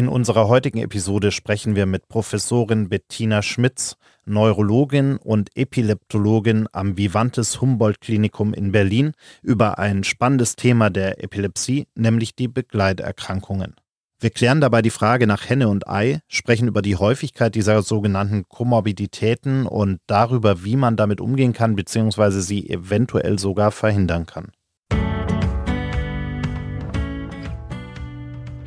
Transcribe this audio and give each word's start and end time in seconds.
In 0.00 0.08
unserer 0.08 0.48
heutigen 0.48 0.78
Episode 0.78 1.30
sprechen 1.30 1.76
wir 1.76 1.84
mit 1.84 2.08
Professorin 2.08 2.88
Bettina 2.88 3.42
Schmitz, 3.42 3.96
Neurologin 4.24 5.18
und 5.18 5.50
Epileptologin 5.54 6.68
am 6.72 6.96
Vivantes 6.96 7.60
Humboldt 7.60 8.00
Klinikum 8.00 8.54
in 8.54 8.72
Berlin 8.72 9.12
über 9.42 9.78
ein 9.78 10.02
spannendes 10.02 10.56
Thema 10.56 10.88
der 10.88 11.22
Epilepsie, 11.22 11.86
nämlich 11.94 12.34
die 12.34 12.48
Begleiterkrankungen. 12.48 13.74
Wir 14.18 14.30
klären 14.30 14.62
dabei 14.62 14.80
die 14.80 14.88
Frage 14.88 15.26
nach 15.26 15.46
Henne 15.50 15.68
und 15.68 15.86
Ei, 15.86 16.20
sprechen 16.28 16.68
über 16.68 16.80
die 16.80 16.96
Häufigkeit 16.96 17.54
dieser 17.54 17.82
sogenannten 17.82 18.48
Komorbiditäten 18.48 19.66
und 19.66 19.98
darüber, 20.06 20.64
wie 20.64 20.76
man 20.76 20.96
damit 20.96 21.20
umgehen 21.20 21.52
kann 21.52 21.76
bzw. 21.76 22.40
sie 22.40 22.70
eventuell 22.70 23.38
sogar 23.38 23.70
verhindern 23.70 24.24
kann. 24.24 24.52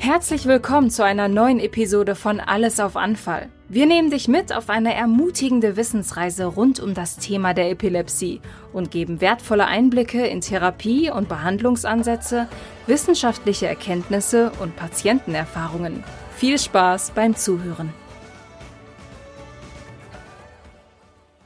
Herzlich 0.06 0.48
willkommen 0.48 0.90
zu 0.90 1.06
einer 1.06 1.30
neuen 1.30 1.62
Episode 1.62 2.16
von 2.16 2.42
Alles 2.42 2.82
auf 2.82 2.98
Anfall. 2.98 3.48
Wir 3.70 3.86
nehmen 3.86 4.12
dich 4.12 4.28
mit 4.28 4.52
auf 4.52 4.70
eine 4.70 4.94
ermutigende 4.94 5.78
Wissensreise 5.78 6.44
rund 6.44 6.82
um 6.82 6.94
das 6.94 7.20
Thema 7.20 7.54
der 7.54 7.72
Epilepsie 7.72 8.42
und 8.74 8.92
geben 8.92 9.22
wertvolle 9.22 9.66
Einblicke 9.66 10.28
in 10.28 10.42
Therapie- 10.42 11.10
und 11.10 11.30
Behandlungsansätze, 11.30 12.50
wissenschaftliche 12.86 13.68
Erkenntnisse 13.68 14.52
und 14.60 14.76
Patientenerfahrungen. 14.76 16.04
Viel 16.36 16.60
Spaß 16.60 17.12
beim 17.12 17.38
Zuhören. 17.38 17.94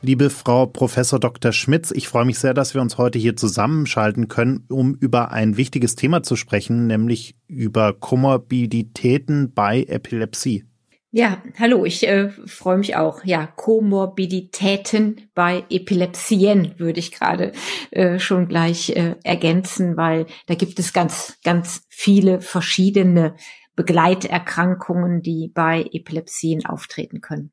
Liebe 0.04 0.30
Frau 0.30 0.68
Professor 0.68 1.20
Dr. 1.20 1.52
Schmitz, 1.52 1.90
ich 1.90 2.08
freue 2.08 2.26
mich 2.26 2.38
sehr, 2.38 2.54
dass 2.54 2.76
wir 2.76 2.82
uns 2.82 3.00
heute 3.00 3.18
hier 3.18 3.36
zusammenschalten 3.36 4.28
können, 4.28 4.64
um 4.70 4.94
über 4.94 5.32
ein 5.32 5.58
wichtiges 5.58 5.96
Thema 5.96 6.22
zu 6.22 6.36
sprechen, 6.36 6.86
nämlich 6.86 7.36
über 7.48 7.94
Komorbiditäten 7.94 9.54
bei 9.56 9.84
Epilepsie. 9.88 10.66
Ja, 11.10 11.42
hallo, 11.58 11.84
ich 11.84 12.08
äh, 12.08 12.30
freue 12.46 12.78
mich 12.78 12.96
auch. 12.96 13.24
Ja, 13.24 13.48
Komorbiditäten 13.48 15.30
bei 15.34 15.64
Epilepsien 15.72 16.76
würde 16.78 17.00
ich 17.00 17.12
gerade 17.12 17.54
äh, 17.90 18.20
schon 18.20 18.48
gleich 18.48 18.90
äh, 18.90 19.16
ergänzen, 19.24 19.98
weil 19.98 20.28
da 20.46 20.54
gibt 20.54 20.78
es 20.78 20.94
ganz, 20.94 21.40
ganz 21.44 21.82
viele 21.90 22.40
verschiedene 22.40 23.36
Begleiterkrankungen, 23.76 25.24
die 25.24 25.50
bei 25.52 25.90
Epilepsien 25.92 26.68
auftreten 26.68 27.22
können. 27.22 27.52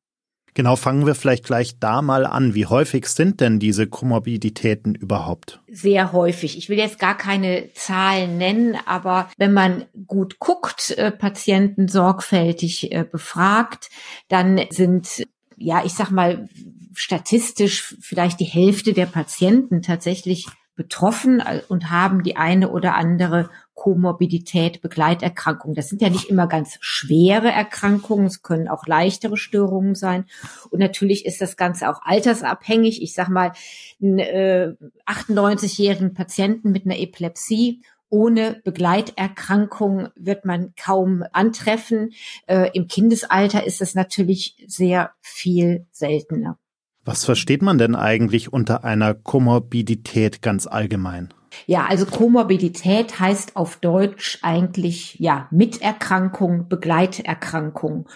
Genau, 0.55 0.77
fangen 0.77 1.05
wir 1.05 1.17
vielleicht 1.17 1.45
gleich 1.45 1.81
da 1.81 2.01
mal 2.01 2.25
an. 2.25 2.55
Wie 2.55 2.67
häufig 2.67 3.09
sind 3.09 3.41
denn 3.41 3.59
diese 3.59 3.89
Komorbiditäten 3.89 4.95
überhaupt? 4.95 5.61
Sehr 5.69 6.13
häufig. 6.13 6.57
Ich 6.57 6.69
will 6.69 6.79
jetzt 6.79 7.01
gar 7.01 7.17
keine 7.17 7.73
Zahlen 7.75 8.39
nennen, 8.39 8.77
aber 8.87 9.29
wenn 9.37 9.53
man 9.53 9.87
gut 10.07 10.39
guckt, 10.39 10.93
äh, 10.93 11.11
Patienten 11.11 11.89
sorgfältig 11.89 12.93
äh, 12.93 13.05
befragt, 13.05 13.91
dann 14.29 14.61
sind 14.71 15.25
ja, 15.57 15.85
ich 15.85 15.95
sag 15.95 16.11
mal, 16.11 16.49
statistisch 16.95 17.97
vielleicht 18.01 18.41
die 18.41 18.45
Hälfte 18.45 18.93
der 18.93 19.07
Patienten 19.07 19.83
tatsächlich 19.83 20.47
betroffen 20.77 21.41
äh, 21.41 21.63
und 21.69 21.91
haben 21.91 22.23
die 22.23 22.37
eine 22.37 22.71
oder 22.71 22.95
andere 22.95 23.51
Komorbidität, 23.75 24.83
Begleiterkrankung. 24.83 25.75
Das 25.75 25.89
sind 25.89 26.01
ja 26.01 26.09
nicht 26.09 26.31
immer 26.31 26.47
ganz 26.47 26.79
schwere 26.81 27.51
Erkrankungen, 27.51 28.27
es 28.27 28.43
können 28.43 28.69
auch 28.69 28.87
leichtere 28.87 29.37
Störungen 29.37 29.95
sein. 29.95 30.27
Und 30.71 30.79
natürlich 30.79 31.27
ist 31.27 31.41
das 31.41 31.57
Ganze 31.57 31.91
auch 31.91 32.01
altersabhängig. 32.03 33.03
Ich 33.03 33.15
sag 33.15 33.29
mal, 33.29 33.53
einen 34.01 34.19
äh, 34.19 34.75
98-jährigen 35.07 36.15
Patienten 36.15 36.71
mit 36.71 36.87
einer 36.87 36.99
Epilepsie 36.99 37.83
ohne 38.11 38.61
Begleiterkrankung 38.63 40.09
wird 40.15 40.45
man 40.45 40.73
kaum 40.77 41.25
antreffen. 41.33 42.13
Äh, 42.47 42.71
Im 42.73 42.87
Kindesalter 42.87 43.67
ist 43.67 43.83
es 43.83 43.97
natürlich 43.97 44.55
sehr 44.69 45.11
viel 45.21 45.87
seltener. 45.91 46.57
Was 47.05 47.25
versteht 47.25 47.63
man 47.63 47.79
denn 47.79 47.95
eigentlich 47.95 48.53
unter 48.53 48.85
einer 48.85 49.15
Komorbidität 49.15 50.41
ganz 50.41 50.67
allgemein? 50.67 51.35
Ja, 51.67 51.87
also 51.87 52.07
Komorbidität 52.07 53.21
heißt 53.21 53.57
auf 53.57 53.77
Deutsch 53.77 54.39
eigentlich 54.43 55.17
ja 55.21 55.47
Miterkrankung, 55.51 56.69
Begleiterkrankung. 56.69 58.09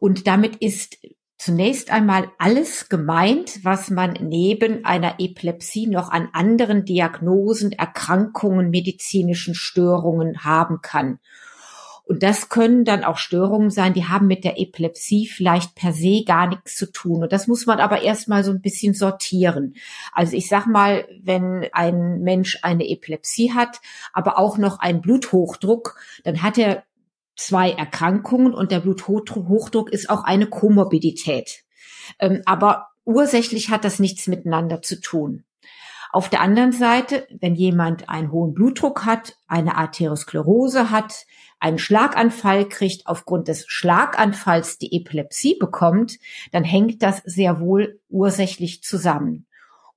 Und 0.00 0.26
damit 0.26 0.56
ist 0.56 0.98
zunächst 1.36 1.90
einmal 1.90 2.30
alles 2.38 2.88
gemeint, 2.88 3.64
was 3.64 3.90
man 3.90 4.14
neben 4.20 4.84
einer 4.84 5.16
Epilepsie 5.18 5.86
noch 5.86 6.10
an 6.10 6.28
anderen 6.32 6.84
Diagnosen, 6.84 7.72
Erkrankungen, 7.72 8.70
medizinischen 8.70 9.54
Störungen 9.54 10.44
haben 10.44 10.80
kann. 10.82 11.18
Und 12.04 12.22
das 12.22 12.48
können 12.48 12.84
dann 12.84 13.04
auch 13.04 13.16
Störungen 13.16 13.70
sein, 13.70 13.94
die 13.94 14.06
haben 14.06 14.26
mit 14.26 14.44
der 14.44 14.60
Epilepsie 14.60 15.26
vielleicht 15.26 15.74
per 15.74 15.92
se 15.92 16.24
gar 16.24 16.48
nichts 16.48 16.76
zu 16.76 16.90
tun. 16.90 17.22
Und 17.22 17.32
das 17.32 17.46
muss 17.46 17.66
man 17.66 17.78
aber 17.78 18.02
erstmal 18.02 18.42
so 18.44 18.50
ein 18.50 18.60
bisschen 18.60 18.92
sortieren. 18.94 19.74
Also 20.12 20.36
ich 20.36 20.48
sag 20.48 20.66
mal, 20.66 21.06
wenn 21.22 21.68
ein 21.72 22.20
Mensch 22.20 22.58
eine 22.62 22.88
Epilepsie 22.88 23.52
hat, 23.52 23.80
aber 24.12 24.38
auch 24.38 24.58
noch 24.58 24.80
einen 24.80 25.00
Bluthochdruck, 25.00 25.96
dann 26.24 26.42
hat 26.42 26.58
er 26.58 26.82
zwei 27.36 27.70
Erkrankungen 27.70 28.52
und 28.52 28.72
der 28.72 28.80
Bluthochdruck 28.80 29.90
ist 29.90 30.10
auch 30.10 30.24
eine 30.24 30.46
Komorbidität. 30.46 31.64
Ähm, 32.18 32.42
aber 32.46 32.88
ursächlich 33.04 33.70
hat 33.70 33.84
das 33.84 33.98
nichts 33.98 34.26
miteinander 34.26 34.82
zu 34.82 35.00
tun. 35.00 35.44
Auf 36.12 36.28
der 36.28 36.42
anderen 36.42 36.72
Seite, 36.72 37.26
wenn 37.40 37.54
jemand 37.54 38.10
einen 38.10 38.30
hohen 38.30 38.52
Blutdruck 38.52 39.06
hat, 39.06 39.38
eine 39.46 39.76
Arteriosklerose 39.78 40.90
hat, 40.90 41.24
einen 41.58 41.78
Schlaganfall 41.78 42.68
kriegt, 42.68 43.06
aufgrund 43.06 43.48
des 43.48 43.64
Schlaganfalls 43.66 44.76
die 44.76 44.94
Epilepsie 44.94 45.56
bekommt, 45.58 46.18
dann 46.50 46.64
hängt 46.64 47.02
das 47.02 47.22
sehr 47.24 47.60
wohl 47.60 47.98
ursächlich 48.10 48.82
zusammen. 48.82 49.46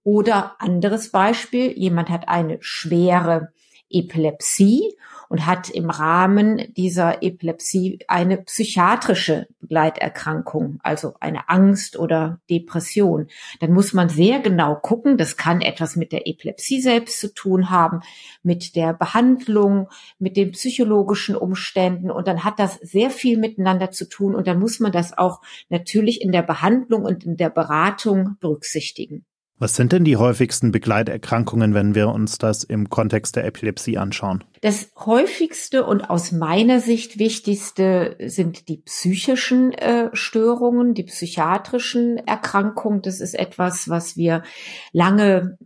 Oder 0.03 0.55
anderes 0.59 1.11
Beispiel, 1.11 1.71
jemand 1.77 2.09
hat 2.09 2.29
eine 2.29 2.59
schwere 2.61 3.51
Epilepsie 3.89 4.95
und 5.29 5.45
hat 5.45 5.69
im 5.69 5.89
Rahmen 5.89 6.73
dieser 6.75 7.23
Epilepsie 7.23 7.99
eine 8.07 8.37
psychiatrische 8.37 9.47
Begleiterkrankung, 9.59 10.79
also 10.83 11.15
eine 11.19 11.49
Angst 11.49 11.97
oder 11.97 12.39
Depression, 12.49 13.27
dann 13.59 13.73
muss 13.73 13.93
man 13.93 14.09
sehr 14.09 14.39
genau 14.39 14.75
gucken. 14.75 15.17
Das 15.17 15.37
kann 15.37 15.61
etwas 15.61 15.95
mit 15.95 16.11
der 16.11 16.27
Epilepsie 16.27 16.81
selbst 16.81 17.19
zu 17.19 17.33
tun 17.33 17.69
haben, 17.69 18.01
mit 18.43 18.75
der 18.75 18.93
Behandlung, 18.93 19.89
mit 20.19 20.37
den 20.37 20.51
psychologischen 20.51 21.35
Umständen 21.35 22.11
und 22.11 22.27
dann 22.27 22.43
hat 22.43 22.59
das 22.59 22.75
sehr 22.75 23.09
viel 23.09 23.37
miteinander 23.37 23.91
zu 23.91 24.07
tun 24.07 24.35
und 24.35 24.47
dann 24.47 24.59
muss 24.59 24.79
man 24.79 24.91
das 24.91 25.17
auch 25.17 25.41
natürlich 25.69 26.21
in 26.21 26.31
der 26.31 26.43
Behandlung 26.43 27.03
und 27.03 27.25
in 27.25 27.37
der 27.37 27.49
Beratung 27.49 28.37
berücksichtigen. 28.39 29.25
Was 29.57 29.75
sind 29.75 29.93
denn 29.93 30.03
die 30.03 30.17
häufigsten 30.17 30.73
Begleiterkrankungen, 30.73 31.73
wenn 31.73 31.95
wir 31.95 32.09
uns 32.09 32.37
das 32.37 32.65
im 32.65 32.89
Kontext 32.89 33.37
der 33.37 33.45
Epilepsie 33.45 33.97
anschauen? 33.97 34.43
Das 34.59 34.91
häufigste 34.97 35.85
und 35.85 36.09
aus 36.09 36.33
meiner 36.33 36.81
Sicht 36.81 37.19
wichtigste 37.19 38.17
sind 38.19 38.67
die 38.67 38.77
psychischen 38.77 39.71
äh, 39.71 40.09
Störungen, 40.11 40.93
die 40.93 41.03
psychiatrischen 41.03 42.17
Erkrankungen. 42.17 43.01
Das 43.01 43.21
ist 43.21 43.33
etwas, 43.33 43.87
was 43.87 44.17
wir 44.17 44.43
lange 44.91 45.57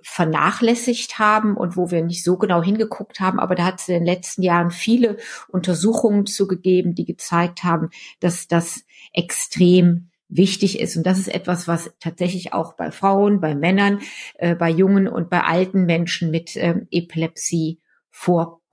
vernachlässigt 0.00 1.18
haben 1.18 1.56
und 1.56 1.76
wo 1.76 1.90
wir 1.90 2.02
nicht 2.02 2.24
so 2.24 2.38
genau 2.38 2.62
hingeguckt 2.62 3.20
haben. 3.20 3.38
Aber 3.38 3.54
da 3.54 3.64
hat 3.64 3.80
es 3.80 3.88
in 3.88 3.94
den 3.94 4.06
letzten 4.06 4.42
Jahren 4.42 4.70
viele 4.70 5.18
Untersuchungen 5.48 6.24
zugegeben, 6.24 6.94
die 6.94 7.04
gezeigt 7.04 7.62
haben, 7.62 7.90
dass 8.20 8.48
das 8.48 8.84
extrem 9.12 10.10
wichtig 10.28 10.80
ist. 10.80 10.96
Und 10.96 11.06
das 11.06 11.18
ist 11.18 11.28
etwas, 11.28 11.68
was 11.68 11.92
tatsächlich 12.00 12.52
auch 12.52 12.74
bei 12.74 12.90
Frauen, 12.90 13.40
bei 13.40 13.54
Männern, 13.54 14.00
äh, 14.34 14.54
bei 14.54 14.70
jungen 14.70 15.08
und 15.08 15.30
bei 15.30 15.42
alten 15.42 15.84
Menschen 15.84 16.30
mit 16.30 16.56
ähm, 16.56 16.88
Epilepsie 16.90 17.80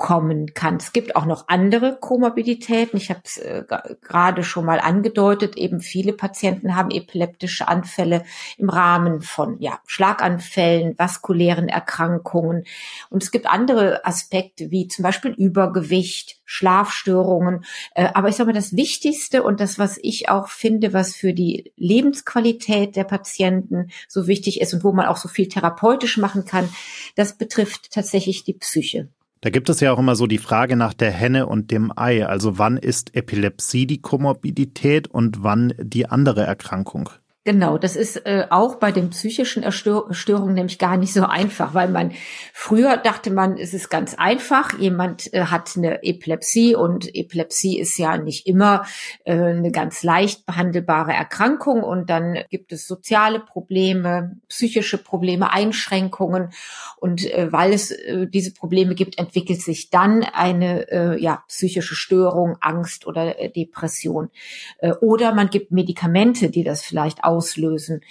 vorkommen 0.01 0.53
kann. 0.53 0.77
Es 0.77 0.93
gibt 0.93 1.15
auch 1.15 1.25
noch 1.25 1.47
andere 1.47 1.97
Komorbiditäten. 1.99 2.97
Ich 2.97 3.09
habe 3.09 3.21
es 3.23 3.37
äh, 3.37 3.63
gerade 4.01 4.43
schon 4.43 4.65
mal 4.65 4.79
angedeutet. 4.79 5.57
Eben 5.57 5.79
viele 5.79 6.13
Patienten 6.13 6.75
haben 6.75 6.89
epileptische 6.89 7.67
Anfälle 7.67 8.23
im 8.57 8.69
Rahmen 8.69 9.21
von 9.21 9.59
ja, 9.59 9.79
Schlaganfällen, 9.85 10.97
vaskulären 10.97 11.67
Erkrankungen. 11.67 12.63
Und 13.09 13.23
es 13.23 13.31
gibt 13.31 13.45
andere 13.45 14.05
Aspekte 14.05 14.71
wie 14.71 14.87
zum 14.87 15.03
Beispiel 15.03 15.31
Übergewicht, 15.31 16.41
Schlafstörungen. 16.45 17.63
Äh, 17.93 18.09
aber 18.13 18.29
ich 18.29 18.35
sage 18.35 18.47
mal, 18.47 18.53
das 18.53 18.75
Wichtigste 18.75 19.43
und 19.43 19.59
das, 19.59 19.77
was 19.77 19.99
ich 20.01 20.29
auch 20.29 20.49
finde, 20.49 20.93
was 20.93 21.15
für 21.15 21.33
die 21.33 21.73
Lebensqualität 21.77 22.95
der 22.95 23.03
Patienten 23.03 23.91
so 24.07 24.25
wichtig 24.25 24.61
ist 24.61 24.73
und 24.73 24.83
wo 24.83 24.93
man 24.93 25.05
auch 25.05 25.17
so 25.17 25.29
viel 25.29 25.47
therapeutisch 25.47 26.17
machen 26.17 26.45
kann, 26.45 26.67
das 27.15 27.37
betrifft 27.37 27.91
tatsächlich 27.91 28.43
die 28.43 28.53
Psyche. 28.53 29.09
Da 29.41 29.49
gibt 29.49 29.69
es 29.69 29.79
ja 29.79 29.91
auch 29.91 29.97
immer 29.97 30.15
so 30.15 30.27
die 30.27 30.37
Frage 30.37 30.75
nach 30.75 30.93
der 30.93 31.09
Henne 31.09 31.47
und 31.47 31.71
dem 31.71 31.91
Ei. 31.95 32.27
Also 32.27 32.59
wann 32.59 32.77
ist 32.77 33.15
Epilepsie 33.15 33.87
die 33.87 33.99
Komorbidität 33.99 35.07
und 35.07 35.43
wann 35.43 35.73
die 35.79 36.05
andere 36.05 36.43
Erkrankung? 36.43 37.09
Genau, 37.43 37.79
das 37.79 37.95
ist 37.95 38.17
äh, 38.27 38.45
auch 38.51 38.75
bei 38.75 38.91
den 38.91 39.09
psychischen 39.09 39.63
Störungen 39.71 40.53
nämlich 40.53 40.77
gar 40.77 40.95
nicht 40.95 41.11
so 41.11 41.23
einfach, 41.23 41.73
weil 41.73 41.89
man 41.89 42.11
früher 42.53 42.97
dachte 42.97 43.31
man, 43.31 43.57
es 43.57 43.73
ist 43.73 43.89
ganz 43.89 44.13
einfach, 44.13 44.77
jemand 44.77 45.33
äh, 45.33 45.45
hat 45.45 45.75
eine 45.75 46.03
Epilepsie 46.03 46.75
und 46.75 47.09
Epilepsie 47.15 47.79
ist 47.79 47.97
ja 47.97 48.15
nicht 48.17 48.45
immer 48.45 48.85
äh, 49.23 49.33
eine 49.33 49.71
ganz 49.71 50.03
leicht 50.03 50.45
behandelbare 50.45 51.13
Erkrankung 51.13 51.81
und 51.81 52.11
dann 52.11 52.37
gibt 52.51 52.73
es 52.73 52.85
soziale 52.85 53.39
Probleme, 53.39 54.37
psychische 54.47 54.99
Probleme, 54.99 55.51
Einschränkungen 55.51 56.49
und 56.97 57.25
äh, 57.25 57.51
weil 57.51 57.73
es 57.73 57.89
äh, 57.89 58.27
diese 58.27 58.53
Probleme 58.53 58.93
gibt, 58.93 59.17
entwickelt 59.17 59.63
sich 59.63 59.89
dann 59.89 60.23
eine 60.23 60.91
äh, 60.91 61.19
ja, 61.19 61.43
psychische 61.47 61.95
Störung, 61.95 62.57
Angst 62.61 63.07
oder 63.07 63.39
äh, 63.39 63.49
Depression. 63.49 64.29
Äh, 64.77 64.91
oder 65.01 65.33
man 65.33 65.49
gibt 65.49 65.71
Medikamente, 65.71 66.51
die 66.51 66.63
das 66.63 66.83
vielleicht 66.83 67.23
auslösen. 67.31 68.01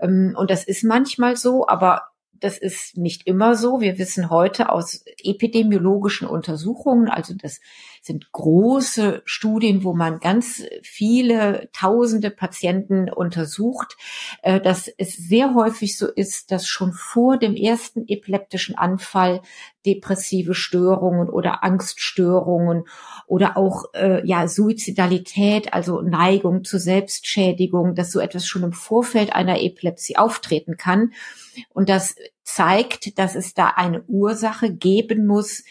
Ähm, 0.00 0.34
und 0.38 0.50
das 0.50 0.64
ist 0.64 0.84
manchmal 0.84 1.36
so, 1.36 1.66
aber 1.66 2.02
das 2.40 2.58
ist 2.58 2.96
nicht 2.96 3.26
immer 3.26 3.56
so. 3.56 3.80
Wir 3.80 3.98
wissen 3.98 4.30
heute 4.30 4.70
aus 4.70 5.04
epidemiologischen 5.24 6.28
Untersuchungen, 6.28 7.08
also 7.08 7.34
das 7.34 7.60
sind 8.02 8.32
große 8.32 9.22
Studien, 9.24 9.84
wo 9.84 9.94
man 9.94 10.20
ganz 10.20 10.62
viele 10.82 11.68
tausende 11.72 12.30
Patienten 12.30 13.10
untersucht, 13.10 13.96
äh, 14.42 14.60
dass 14.60 14.88
es 14.98 15.16
sehr 15.16 15.54
häufig 15.54 15.96
so 15.96 16.06
ist, 16.06 16.50
dass 16.50 16.66
schon 16.66 16.92
vor 16.92 17.38
dem 17.38 17.54
ersten 17.54 18.04
epileptischen 18.08 18.76
Anfall 18.76 19.42
depressive 19.86 20.54
Störungen 20.54 21.28
oder 21.30 21.64
Angststörungen 21.64 22.84
oder 23.26 23.56
auch 23.56 23.84
äh, 23.94 24.26
ja 24.26 24.48
Suizidalität, 24.48 25.72
also 25.72 26.02
Neigung 26.02 26.64
zur 26.64 26.80
Selbstschädigung, 26.80 27.94
dass 27.94 28.10
so 28.10 28.20
etwas 28.20 28.46
schon 28.46 28.64
im 28.64 28.72
Vorfeld 28.72 29.34
einer 29.34 29.60
Epilepsie 29.60 30.16
auftreten 30.16 30.76
kann. 30.76 31.12
Und 31.70 31.88
das 31.88 32.16
zeigt, 32.42 33.18
dass 33.18 33.34
es 33.34 33.54
da 33.54 33.68
eine 33.68 34.02
Ursache 34.04 34.72
geben 34.72 35.26
muss, 35.26 35.64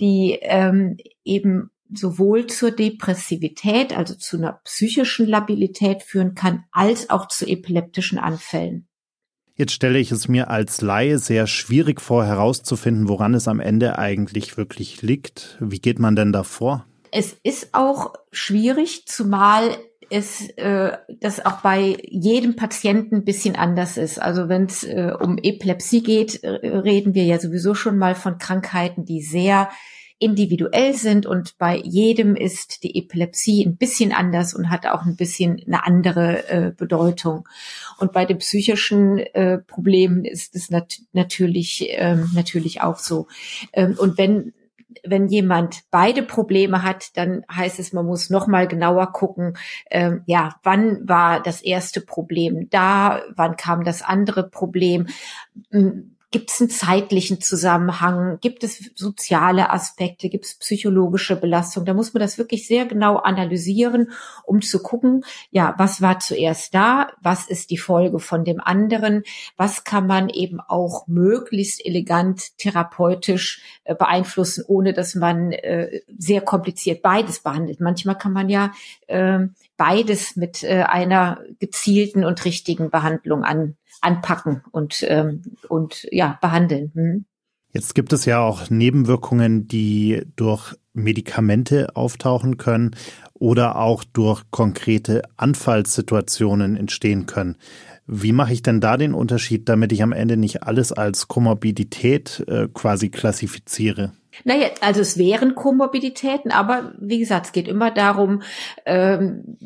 die 0.00 0.38
ähm, 0.42 0.96
eben 1.24 1.70
sowohl 1.96 2.46
zur 2.46 2.70
Depressivität, 2.70 3.96
also 3.96 4.14
zu 4.14 4.36
einer 4.36 4.60
psychischen 4.64 5.26
Labilität 5.26 6.02
führen 6.02 6.34
kann, 6.34 6.64
als 6.72 7.10
auch 7.10 7.28
zu 7.28 7.46
epileptischen 7.46 8.18
Anfällen. 8.18 8.88
Jetzt 9.56 9.72
stelle 9.72 10.00
ich 10.00 10.10
es 10.10 10.26
mir 10.26 10.50
als 10.50 10.80
Laie 10.80 11.18
sehr 11.18 11.46
schwierig 11.46 12.00
vor, 12.00 12.24
herauszufinden, 12.24 13.08
woran 13.08 13.34
es 13.34 13.46
am 13.46 13.60
Ende 13.60 13.98
eigentlich 13.98 14.56
wirklich 14.56 15.02
liegt. 15.02 15.56
Wie 15.60 15.78
geht 15.78 16.00
man 16.00 16.16
denn 16.16 16.32
da 16.32 16.42
vor? 16.42 16.86
Es 17.12 17.36
ist 17.44 17.68
auch 17.72 18.14
schwierig, 18.32 19.06
zumal 19.06 19.76
es 20.10 20.48
äh, 20.56 20.96
das 21.20 21.44
auch 21.44 21.60
bei 21.60 21.96
jedem 22.02 22.56
Patienten 22.56 23.16
ein 23.16 23.24
bisschen 23.24 23.56
anders 23.56 23.96
ist. 23.96 24.20
Also 24.20 24.48
wenn 24.48 24.64
es 24.64 24.82
äh, 24.82 25.12
um 25.18 25.38
Epilepsie 25.38 26.02
geht, 26.02 26.42
äh, 26.42 26.48
reden 26.48 27.14
wir 27.14 27.24
ja 27.24 27.38
sowieso 27.38 27.74
schon 27.74 27.96
mal 27.96 28.14
von 28.14 28.38
Krankheiten, 28.38 29.04
die 29.04 29.22
sehr 29.22 29.70
individuell 30.18 30.94
sind 30.94 31.26
und 31.26 31.58
bei 31.58 31.76
jedem 31.76 32.36
ist 32.36 32.82
die 32.82 32.96
Epilepsie 32.96 33.64
ein 33.64 33.76
bisschen 33.76 34.12
anders 34.12 34.54
und 34.54 34.70
hat 34.70 34.86
auch 34.86 35.04
ein 35.04 35.16
bisschen 35.16 35.62
eine 35.66 35.84
andere 35.84 36.48
äh, 36.48 36.72
Bedeutung. 36.76 37.48
Und 37.98 38.12
bei 38.12 38.24
den 38.24 38.38
psychischen 38.38 39.18
äh, 39.18 39.58
Problemen 39.58 40.24
ist 40.24 40.54
es 40.54 40.70
nat 40.70 41.00
natürlich 41.12 41.86
ähm, 41.90 42.30
natürlich 42.34 42.80
auch 42.80 42.98
so. 42.98 43.26
Ähm, 43.72 43.96
und 43.98 44.16
wenn 44.18 44.52
wenn 45.02 45.26
jemand 45.26 45.82
beide 45.90 46.22
Probleme 46.22 46.82
hat, 46.82 47.16
dann 47.16 47.44
heißt 47.52 47.78
es, 47.80 47.92
man 47.92 48.06
muss 48.06 48.30
noch 48.30 48.46
mal 48.46 48.68
genauer 48.68 49.12
gucken, 49.12 49.56
ähm, 49.90 50.22
ja, 50.26 50.54
wann 50.62 51.08
war 51.08 51.42
das 51.42 51.62
erste 51.62 52.00
Problem 52.00 52.68
da, 52.70 53.22
wann 53.34 53.56
kam 53.56 53.84
das 53.84 54.02
andere 54.02 54.48
Problem, 54.48 55.08
Gibt 56.34 56.50
es 56.50 56.60
einen 56.60 56.68
zeitlichen 56.68 57.40
Zusammenhang? 57.40 58.38
Gibt 58.40 58.64
es 58.64 58.90
soziale 58.96 59.70
Aspekte? 59.70 60.28
Gibt 60.28 60.46
es 60.46 60.56
psychologische 60.56 61.36
Belastung? 61.36 61.84
Da 61.84 61.94
muss 61.94 62.12
man 62.12 62.22
das 62.22 62.38
wirklich 62.38 62.66
sehr 62.66 62.86
genau 62.86 63.18
analysieren, 63.18 64.10
um 64.42 64.60
zu 64.60 64.82
gucken, 64.82 65.24
ja, 65.52 65.76
was 65.78 66.02
war 66.02 66.18
zuerst 66.18 66.74
da? 66.74 67.12
Was 67.22 67.46
ist 67.46 67.70
die 67.70 67.78
Folge 67.78 68.18
von 68.18 68.44
dem 68.44 68.60
anderen? 68.60 69.22
Was 69.56 69.84
kann 69.84 70.08
man 70.08 70.28
eben 70.28 70.58
auch 70.58 71.06
möglichst 71.06 71.86
elegant 71.86 72.58
therapeutisch 72.58 73.62
äh, 73.84 73.94
beeinflussen, 73.94 74.64
ohne 74.66 74.92
dass 74.92 75.14
man 75.14 75.52
äh, 75.52 76.00
sehr 76.18 76.40
kompliziert 76.40 77.00
beides 77.00 77.44
behandelt? 77.44 77.78
Manchmal 77.78 78.18
kann 78.18 78.32
man 78.32 78.48
ja 78.48 78.72
äh, 79.06 79.38
beides 79.76 80.34
mit 80.34 80.64
äh, 80.64 80.82
einer 80.82 81.38
gezielten 81.60 82.24
und 82.24 82.44
richtigen 82.44 82.90
Behandlung 82.90 83.44
an 83.44 83.76
anpacken 84.04 84.62
und, 84.70 85.04
ähm, 85.08 85.42
und 85.68 86.06
ja, 86.10 86.38
behandeln. 86.40 86.92
Hm. 86.94 87.24
Jetzt 87.72 87.94
gibt 87.94 88.12
es 88.12 88.24
ja 88.24 88.40
auch 88.40 88.70
Nebenwirkungen, 88.70 89.66
die 89.66 90.22
durch 90.36 90.74
Medikamente 90.92 91.96
auftauchen 91.96 92.56
können 92.56 92.94
oder 93.32 93.76
auch 93.76 94.04
durch 94.04 94.44
konkrete 94.52 95.22
Anfallssituationen 95.36 96.76
entstehen 96.76 97.26
können. 97.26 97.56
Wie 98.06 98.32
mache 98.32 98.52
ich 98.52 98.62
denn 98.62 98.80
da 98.80 98.96
den 98.96 99.14
Unterschied, 99.14 99.68
damit 99.68 99.90
ich 99.90 100.02
am 100.02 100.12
Ende 100.12 100.36
nicht 100.36 100.62
alles 100.62 100.92
als 100.92 101.26
Komorbidität 101.26 102.44
äh, 102.46 102.68
quasi 102.72 103.08
klassifiziere? 103.08 104.12
Naja, 104.42 104.68
also 104.80 105.00
es 105.00 105.16
wären 105.16 105.54
Komorbiditäten, 105.54 106.50
aber 106.50 106.94
wie 106.98 107.18
gesagt, 107.18 107.46
es 107.46 107.52
geht 107.52 107.68
immer 107.68 107.90
darum, 107.90 108.42
ähm, 108.84 109.56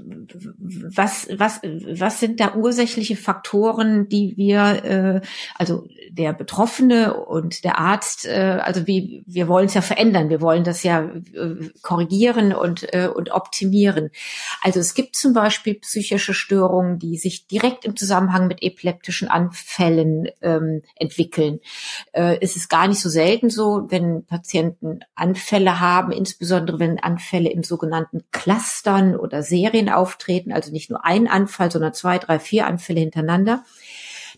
was, 0.60 1.28
was, 1.32 1.60
was 1.62 2.20
sind 2.20 2.40
da 2.40 2.54
ursächliche 2.54 3.16
Faktoren, 3.16 4.08
die 4.08 4.36
wir, 4.36 4.84
äh, 4.84 5.20
also 5.56 5.86
der 6.10 6.32
Betroffene 6.32 7.14
und 7.14 7.64
der 7.64 7.78
Arzt, 7.78 8.26
äh, 8.26 8.58
also 8.62 8.86
wie, 8.86 9.22
wir 9.26 9.48
wollen 9.48 9.66
es 9.66 9.74
ja 9.74 9.82
verändern, 9.82 10.30
wir 10.30 10.40
wollen 10.40 10.64
das 10.64 10.82
ja 10.82 11.02
äh, 11.02 11.70
korrigieren 11.82 12.52
und, 12.52 12.92
äh, 12.94 13.08
und 13.08 13.30
optimieren. 13.30 14.10
Also 14.62 14.80
es 14.80 14.94
gibt 14.94 15.16
zum 15.16 15.32
Beispiel 15.32 15.74
psychische 15.74 16.34
Störungen, 16.34 16.98
die 16.98 17.16
sich 17.16 17.46
direkt 17.46 17.84
im 17.84 17.96
Zusammenhang 17.96 18.48
mit 18.48 18.62
epileptischen 18.62 19.28
Anfällen 19.28 20.28
ähm, 20.42 20.82
entwickeln. 20.96 21.60
Äh, 22.12 22.38
es 22.40 22.56
ist 22.56 22.68
gar 22.68 22.88
nicht 22.88 23.00
so 23.00 23.08
selten 23.08 23.50
so, 23.50 23.86
wenn 23.88 24.24
Patienten 24.24 25.00
Anfälle 25.14 25.80
haben, 25.80 26.12
insbesondere 26.12 26.78
wenn 26.78 26.98
Anfälle 26.98 27.50
in 27.50 27.62
sogenannten 27.62 28.24
Clustern 28.30 29.16
oder 29.16 29.42
Serien 29.42 29.88
auftreten, 29.88 30.52
also 30.52 30.72
nicht 30.72 30.90
nur 30.90 31.04
ein 31.04 31.28
Anfall, 31.28 31.70
sondern 31.70 31.94
zwei, 31.94 32.18
drei, 32.18 32.38
vier 32.38 32.66
Anfälle 32.66 33.00
hintereinander, 33.00 33.64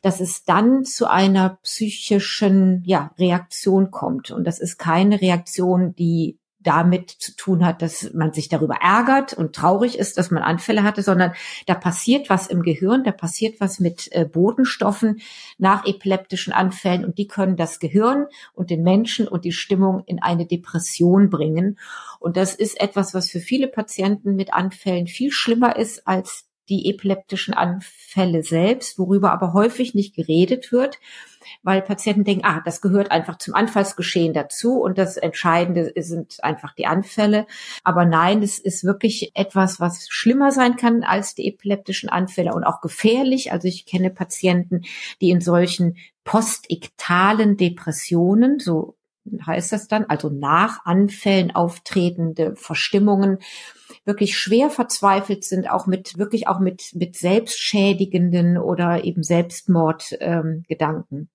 dass 0.03 0.21
es 0.21 0.45
dann 0.45 0.85
zu 0.85 1.09
einer 1.09 1.59
psychischen 1.63 2.83
ja, 2.85 3.13
Reaktion 3.19 3.91
kommt. 3.91 4.31
Und 4.31 4.45
das 4.45 4.59
ist 4.59 4.79
keine 4.79 5.21
Reaktion, 5.21 5.95
die 5.95 6.41
damit 6.63 7.11
zu 7.11 7.35
tun 7.35 7.65
hat, 7.65 7.81
dass 7.81 8.13
man 8.13 8.33
sich 8.33 8.49
darüber 8.49 8.77
ärgert 8.83 9.33
und 9.33 9.55
traurig 9.55 9.99
ist, 9.99 10.19
dass 10.19 10.31
man 10.31 10.43
Anfälle 10.43 10.83
hatte, 10.83 11.03
sondern 11.03 11.33
da 11.67 11.75
passiert 11.75 12.29
was 12.29 12.49
im 12.49 12.63
Gehirn, 12.63 13.03
da 13.03 13.13
passiert 13.13 13.61
was 13.61 13.81
mit 13.81 14.09
äh, 14.13 14.27
Bodenstoffen 14.27 15.21
nach 15.57 15.87
epileptischen 15.87 16.53
Anfällen 16.53 17.05
und 17.05 17.17
die 17.17 17.27
können 17.27 17.57
das 17.57 17.81
Gehirn 17.81 18.27
und 18.53 18.69
den 18.71 18.83
Menschen 18.83 19.27
und 19.27 19.45
die 19.45 19.53
Stimmung 19.53 20.03
in 20.05 20.23
eine 20.23 20.47
Depression 20.47 21.31
bringen. 21.31 21.79
Und 22.19 22.37
das 22.37 22.55
ist 22.55 22.79
etwas, 22.79 23.15
was 23.15 23.31
für 23.31 23.41
viele 23.41 23.69
Patienten 23.69 24.37
mit 24.37 24.53
Anfällen 24.53 25.07
viel 25.07 25.31
schlimmer 25.31 25.77
ist 25.77 26.07
als 26.07 26.50
die 26.71 26.89
epileptischen 26.89 27.53
Anfälle 27.53 28.43
selbst, 28.43 28.99
worüber 28.99 29.33
aber 29.33 29.53
häufig 29.53 29.95
nicht 29.95 30.15
geredet 30.15 30.73
wird 30.73 30.99
weil 31.63 31.83
Patienten 31.83 32.25
denken, 32.25 32.45
ah, 32.45 32.61
das 32.65 32.81
gehört 32.81 33.11
einfach 33.11 33.39
zum 33.39 33.55
Anfallsgeschehen 33.55 34.33
dazu 34.33 34.81
und 34.81 34.99
das 34.99 35.17
Entscheidende 35.17 35.93
sind 35.97 36.43
einfach 36.43 36.75
die 36.75 36.87
Anfälle. 36.87 37.47
Aber 37.85 38.05
nein, 38.05 38.43
es 38.43 38.59
ist 38.59 38.85
wirklich 38.85 39.33
etwas, 39.35 39.81
was 39.81 40.07
schlimmer 40.09 40.53
sein 40.53 40.77
kann 40.77 41.03
als 41.03 41.35
die 41.35 41.49
epileptischen 41.49 42.09
Anfälle 42.09 42.55
und 42.55 42.65
auch 42.65 42.81
gefährlich. 42.81 43.53
Also 43.53 43.69
ich 43.69 43.87
kenne 43.87 44.11
Patienten, 44.11 44.83
die 45.21 45.31
in 45.31 45.41
solchen 45.41 45.97
postiktalen 46.25 47.57
Depressionen, 47.57 48.59
so 48.59 48.97
heißt 49.47 49.73
das 49.73 49.87
dann, 49.87 50.07
also 50.07 50.31
nach 50.31 50.85
Anfällen 50.85 51.51
auftretende 51.55 52.57
Verstimmungen, 52.57 53.39
wirklich 54.05 54.39
schwer 54.39 54.71
verzweifelt 54.71 55.45
sind, 55.45 55.71
auch 55.71 55.87
mit 55.87 56.19
wirklich 56.19 56.49
auch 56.49 56.61
mit 56.61 56.91
mit 56.95 57.17
selbstschädigenden 57.17 58.59
oder 58.59 59.05
eben 59.05 59.23
Selbstmordgedanken. 59.23 61.19
Ähm, 61.19 61.29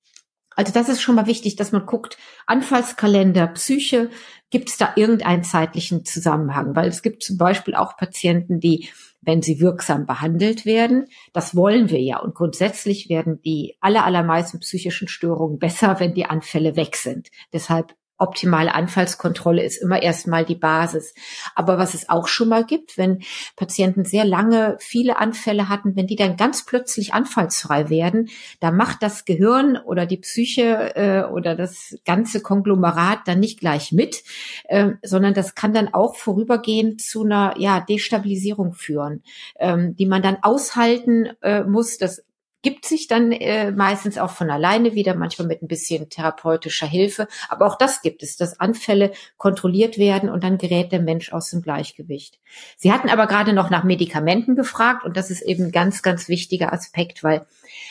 also 0.55 0.71
das 0.71 0.89
ist 0.89 1.01
schon 1.01 1.15
mal 1.15 1.27
wichtig, 1.27 1.57
dass 1.57 1.71
man 1.71 1.85
guckt, 1.85 2.17
Anfallskalender, 2.47 3.47
Psyche, 3.47 4.09
gibt 4.49 4.69
es 4.69 4.77
da 4.77 4.93
irgendeinen 4.95 5.43
zeitlichen 5.43 6.05
Zusammenhang? 6.05 6.75
Weil 6.75 6.87
es 6.87 7.01
gibt 7.01 7.23
zum 7.23 7.37
Beispiel 7.37 7.75
auch 7.75 7.97
Patienten, 7.97 8.59
die, 8.61 8.87
wenn 9.21 9.41
sie 9.41 9.59
wirksam 9.59 10.05
behandelt 10.05 10.65
werden, 10.65 11.07
das 11.33 11.55
wollen 11.55 11.89
wir 11.89 11.99
ja. 11.99 12.19
Und 12.19 12.35
grundsätzlich 12.35 13.09
werden 13.09 13.41
die 13.41 13.75
aller, 13.81 14.05
allermeisten 14.05 14.59
psychischen 14.59 15.09
Störungen 15.09 15.59
besser, 15.59 15.99
wenn 15.99 16.13
die 16.13 16.25
Anfälle 16.25 16.77
weg 16.77 16.95
sind. 16.95 17.29
Deshalb 17.51 17.95
optimale 18.17 18.73
Anfallskontrolle 18.73 19.63
ist 19.63 19.81
immer 19.81 20.01
erstmal 20.01 20.45
die 20.45 20.55
Basis. 20.55 21.13
Aber 21.53 21.77
was 21.77 21.93
es 21.93 22.09
auch 22.09 22.27
schon 22.27 22.49
mal 22.49 22.65
gibt, 22.65 22.97
wenn 22.97 23.21
Patienten 23.55 24.05
sehr 24.05 24.25
lange 24.25 24.77
viele 24.79 25.17
Anfälle 25.17 25.69
hatten, 25.69 25.95
wenn 25.95 26.07
die 26.07 26.15
dann 26.15 26.37
ganz 26.37 26.65
plötzlich 26.65 27.13
anfallsfrei 27.13 27.89
werden, 27.89 28.29
da 28.59 28.71
macht 28.71 29.03
das 29.03 29.25
Gehirn 29.25 29.77
oder 29.77 30.05
die 30.05 30.17
Psyche 30.17 30.95
äh, 30.95 31.23
oder 31.23 31.55
das 31.55 31.97
ganze 32.05 32.41
Konglomerat 32.41 33.19
dann 33.25 33.39
nicht 33.39 33.59
gleich 33.59 33.91
mit, 33.91 34.23
äh, 34.65 34.91
sondern 35.03 35.33
das 35.33 35.55
kann 35.55 35.73
dann 35.73 35.93
auch 35.93 36.15
vorübergehend 36.15 37.01
zu 37.01 37.23
einer 37.23 37.55
ja, 37.57 37.81
Destabilisierung 37.81 38.73
führen, 38.73 39.23
ähm, 39.59 39.95
die 39.95 40.05
man 40.05 40.21
dann 40.21 40.37
aushalten 40.41 41.29
äh, 41.41 41.63
muss. 41.63 41.97
Das 41.97 42.23
gibt 42.65 42.87
sich 42.87 43.07
dann 43.07 43.31
äh, 43.31 43.71
meistens 43.71 44.17
auch 44.17 44.31
von 44.31 44.49
alleine 44.49 44.95
wieder, 44.95 45.13
manchmal 45.13 45.47
mit 45.47 45.61
ein 45.61 45.67
bisschen 45.67 46.09
therapeutischer 46.09 46.87
Hilfe. 46.87 47.27
Aber 47.47 47.67
auch 47.67 47.77
das 47.77 48.01
gibt 48.01 48.23
es, 48.23 48.37
dass 48.37 48.59
Anfälle 48.59 49.11
kontrolliert 49.37 49.99
werden 49.99 50.31
und 50.31 50.43
dann 50.43 50.57
gerät 50.57 50.91
der 50.91 50.99
Mensch 50.99 51.31
aus 51.31 51.51
dem 51.51 51.61
Gleichgewicht. 51.61 52.39
Sie 52.75 52.91
hatten 52.91 53.09
aber 53.09 53.27
gerade 53.27 53.53
noch 53.53 53.69
nach 53.69 53.83
Medikamenten 53.83 54.55
gefragt 54.55 55.05
und 55.05 55.15
das 55.15 55.29
ist 55.29 55.43
eben 55.43 55.65
ein 55.65 55.71
ganz, 55.71 56.01
ganz 56.01 56.27
wichtiger 56.27 56.73
Aspekt, 56.73 57.23
weil 57.23 57.45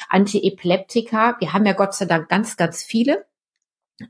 Antiepileptika, 0.08 1.36
wir 1.38 1.52
haben 1.52 1.66
ja 1.66 1.72
Gott 1.72 1.94
sei 1.94 2.06
Dank 2.06 2.28
ganz, 2.28 2.56
ganz 2.56 2.82
viele. 2.82 3.26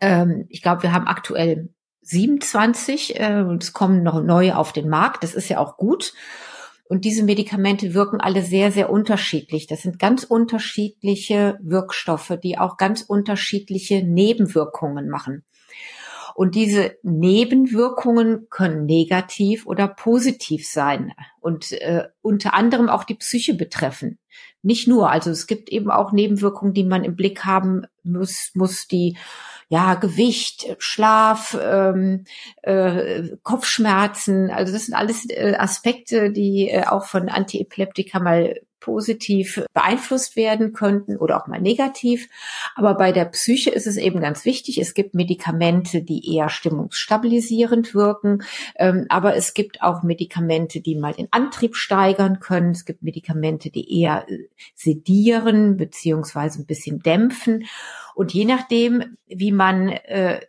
Ähm, 0.01 0.47
ich 0.49 0.63
glaube, 0.63 0.85
wir 0.85 0.93
haben 0.95 1.07
aktuell 1.07 1.69
27 2.01 3.21
äh, 3.21 3.45
und 3.47 3.63
es 3.63 3.75
kommen 3.75 4.03
noch 4.03 4.23
neue 4.23 4.57
auf 4.57 4.73
den 4.73 4.89
Markt. 4.89 5.25
Das 5.25 5.35
ist 5.35 5.51
ja 5.51 5.59
auch 5.59 5.77
gut. 5.77 6.15
Und 6.87 7.05
diese 7.05 7.25
Medikamente 7.25 7.95
wirken 7.95 8.21
alle 8.21 8.43
sehr, 8.43 8.71
sehr 8.71 8.91
unterschiedlich. 8.91 9.67
Das 9.67 9.83
sind 9.83 9.99
ganz 9.99 10.25
unterschiedliche 10.25 11.59
Wirkstoffe, 11.63 12.39
die 12.43 12.59
auch 12.59 12.77
ganz 12.77 13.03
unterschiedliche 13.03 14.03
Nebenwirkungen 14.03 15.09
machen. 15.09 15.45
Und 16.35 16.57
diese 16.57 16.97
Nebenwirkungen 17.03 18.49
können 18.51 18.87
negativ 18.87 19.67
oder 19.67 19.87
positiv 19.87 20.69
sein 20.69 21.13
und 21.41 21.71
äh, 21.73 22.09
unter 22.23 22.55
anderem 22.55 22.89
auch 22.89 23.05
die 23.05 23.15
Psyche 23.15 23.55
betreffen. 23.55 24.19
Nicht 24.61 24.89
nur, 24.89 25.11
also 25.11 25.31
es 25.31 25.47
gibt 25.47 25.69
eben 25.69 25.91
auch 25.91 26.11
Nebenwirkungen, 26.11 26.75
die 26.75 26.85
man 26.85 27.05
im 27.05 27.15
Blick 27.15 27.45
haben 27.45 27.87
muss, 28.03 28.51
muss 28.55 28.89
die 28.89 29.17
ja, 29.75 29.97
Gewicht, 29.97 30.77
Schlaf, 30.79 31.59
ähm, 31.61 32.27
äh, 32.63 33.25
Kopfschmerzen. 33.43 34.53
Also 34.53 34.73
das 34.73 34.87
sind 34.87 34.95
alles 34.95 35.29
äh, 35.29 35.57
Aspekte, 35.59 36.31
die 36.31 36.69
äh, 36.71 36.85
auch 36.87 37.07
von 37.07 37.29
Antiepileptika 37.29 38.21
mal 38.21 38.55
positiv 38.79 39.65
beeinflusst 39.73 40.37
werden 40.37 40.75
könnten 40.75 41.17
oder 41.17 41.43
auch 41.43 41.49
mal 41.49 41.61
negativ. 41.61 42.29
Aber 42.77 42.95
bei 42.95 43.11
der 43.11 43.25
Psyche 43.25 43.71
ist 43.71 43.89
es 43.89 43.97
eben 43.97 44.21
ganz 44.21 44.45
wichtig. 44.45 44.79
Es 44.79 44.95
gibt 44.95 45.15
Medikamente, 45.15 46.03
die 46.03 46.37
eher 46.37 46.51
stimmungsstabilisierend 46.51 47.95
wirken, 47.95 48.45
ähm, 48.77 49.07
aber 49.09 49.35
es 49.35 49.55
gibt 49.55 49.83
auch 49.83 50.05
Medikamente, 50.05 50.83
die 50.83 50.95
mal 50.95 51.15
den 51.15 51.29
Antrieb 51.33 51.75
steigern 51.75 52.39
können. 52.39 52.73
Es 52.73 52.85
gibt 52.85 53.03
Medikamente, 53.03 53.71
die 53.71 54.03
eher 54.03 54.27
äh, 54.29 54.51
sedieren 54.75 55.79
beziehungsweise 55.79 56.61
ein 56.61 56.67
bisschen 56.67 57.01
dämpfen. 57.01 57.65
Und 58.15 58.33
je 58.33 58.45
nachdem, 58.45 59.17
wie 59.27 59.53
man 59.53 59.89
äh, 59.89 60.41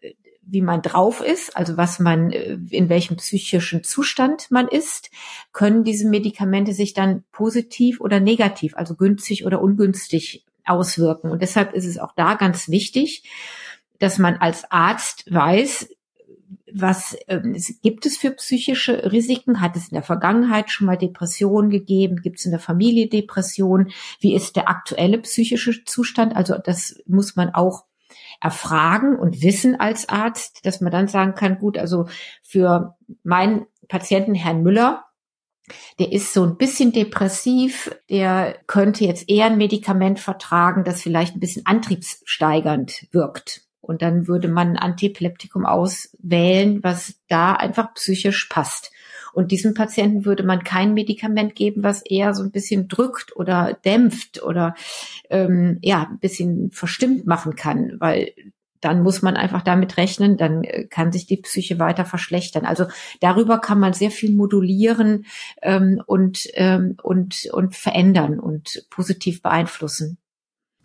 wie 0.48 0.62
man 0.62 0.82
drauf 0.82 1.22
ist, 1.22 1.58
also 1.58 1.76
was 1.78 2.00
man, 2.00 2.32
äh, 2.32 2.58
in 2.70 2.90
welchem 2.90 3.18
psychischen 3.18 3.84
Zustand 3.84 4.52
man 4.52 4.68
ist, 4.68 5.10
können 5.54 5.84
diese 5.84 6.08
Medikamente 6.08 6.74
sich 6.74 6.94
dann 6.94 7.24
positiv 7.32 8.00
oder 8.00 8.20
negativ, 8.20 8.76
also 8.76 8.96
günstig 8.96 9.46
oder 9.46 9.62
ungünstig 9.62 10.46
auswirken. 10.66 11.32
Und 11.32 11.42
deshalb 11.42 11.74
ist 11.74 11.86
es 11.86 11.98
auch 11.98 12.14
da 12.16 12.36
ganz 12.36 12.70
wichtig, 12.70 13.24
dass 14.00 14.18
man 14.18 14.38
als 14.38 14.70
Arzt 14.72 15.26
weiß, 15.32 15.90
was 16.78 17.16
ähm, 17.28 17.56
gibt 17.82 18.06
es 18.06 18.18
für 18.18 18.32
psychische 18.32 19.12
Risiken? 19.12 19.62
Hat 19.62 19.78
es 19.78 19.88
in 19.88 19.96
der 19.96 20.04
Vergangenheit 20.04 20.70
schon 20.70 20.88
mal 20.88 20.98
Depressionen 20.98 21.70
gegeben? 21.70 22.22
Gibt 22.22 22.40
es 22.40 22.46
in 22.46 22.52
der 22.52 22.60
Familie 22.60 23.08
Depressionen? 23.08 23.92
Wie 24.20 24.36
ist 24.36 24.58
der 24.58 24.70
aktuelle 24.70 25.20
psychische 25.20 25.86
Zustand? 25.86 26.36
Also 26.36 26.58
das 26.58 27.02
muss 27.08 27.38
man 27.38 27.54
auch 27.54 27.86
erfragen 28.42 29.18
und 29.18 29.42
wissen 29.42 29.80
als 29.80 30.10
Arzt, 30.10 30.66
dass 30.66 30.82
man 30.82 30.92
dann 30.92 31.08
sagen 31.08 31.34
kann, 31.36 31.60
gut, 31.60 31.78
also 31.78 32.08
für 32.44 32.98
meinen 33.24 33.66
Patienten 33.88 34.36
Herrn 34.36 34.62
Müller, 34.62 35.06
der 35.98 36.12
ist 36.12 36.34
so 36.34 36.44
ein 36.44 36.58
bisschen 36.58 36.92
depressiv, 36.92 37.96
der 38.10 38.60
könnte 38.68 39.06
jetzt 39.06 39.30
eher 39.30 39.46
ein 39.46 39.58
Medikament 39.58 40.20
vertragen, 40.20 40.84
das 40.84 41.02
vielleicht 41.02 41.36
ein 41.36 41.40
bisschen 41.40 41.66
antriebssteigernd 41.66 43.08
wirkt. 43.12 43.65
Und 43.86 44.02
dann 44.02 44.28
würde 44.28 44.48
man 44.48 44.72
ein 44.72 44.78
Antiepileptikum 44.78 45.66
auswählen, 45.66 46.84
was 46.84 47.16
da 47.28 47.54
einfach 47.54 47.94
psychisch 47.94 48.46
passt. 48.46 48.92
Und 49.34 49.52
diesem 49.52 49.74
Patienten 49.74 50.24
würde 50.24 50.44
man 50.44 50.64
kein 50.64 50.94
Medikament 50.94 51.56
geben, 51.56 51.84
was 51.84 52.02
eher 52.02 52.34
so 52.34 52.42
ein 52.42 52.52
bisschen 52.52 52.88
drückt 52.88 53.36
oder 53.36 53.78
dämpft 53.84 54.42
oder 54.42 54.76
ähm, 55.30 55.78
ja 55.82 56.08
ein 56.10 56.20
bisschen 56.20 56.72
verstimmt 56.72 57.28
machen 57.28 57.56
kann, 57.56 57.98
weil 58.00 58.32
dann 58.86 59.02
muss 59.02 59.22
man 59.22 59.36
einfach 59.36 59.64
damit 59.64 59.98
rechnen, 59.98 60.38
dann 60.38 60.64
äh, 60.64 60.86
kann 60.86 61.12
sich 61.12 61.26
die 61.26 61.38
Psyche 61.38 61.80
weiter 61.80 62.06
verschlechtern. 62.06 62.66
Also 62.66 62.86
darüber 63.20 63.60
kann 63.60 63.80
man 63.80 63.94
sehr 63.94 64.12
viel 64.12 64.34
modulieren 64.34 65.26
ähm, 65.62 66.02
und, 66.06 66.48
ähm, 66.54 66.96
und, 67.02 67.50
und 67.52 67.76
verändern 67.76 68.40
und 68.40 68.86
positiv 68.90 69.42
beeinflussen. 69.42 70.18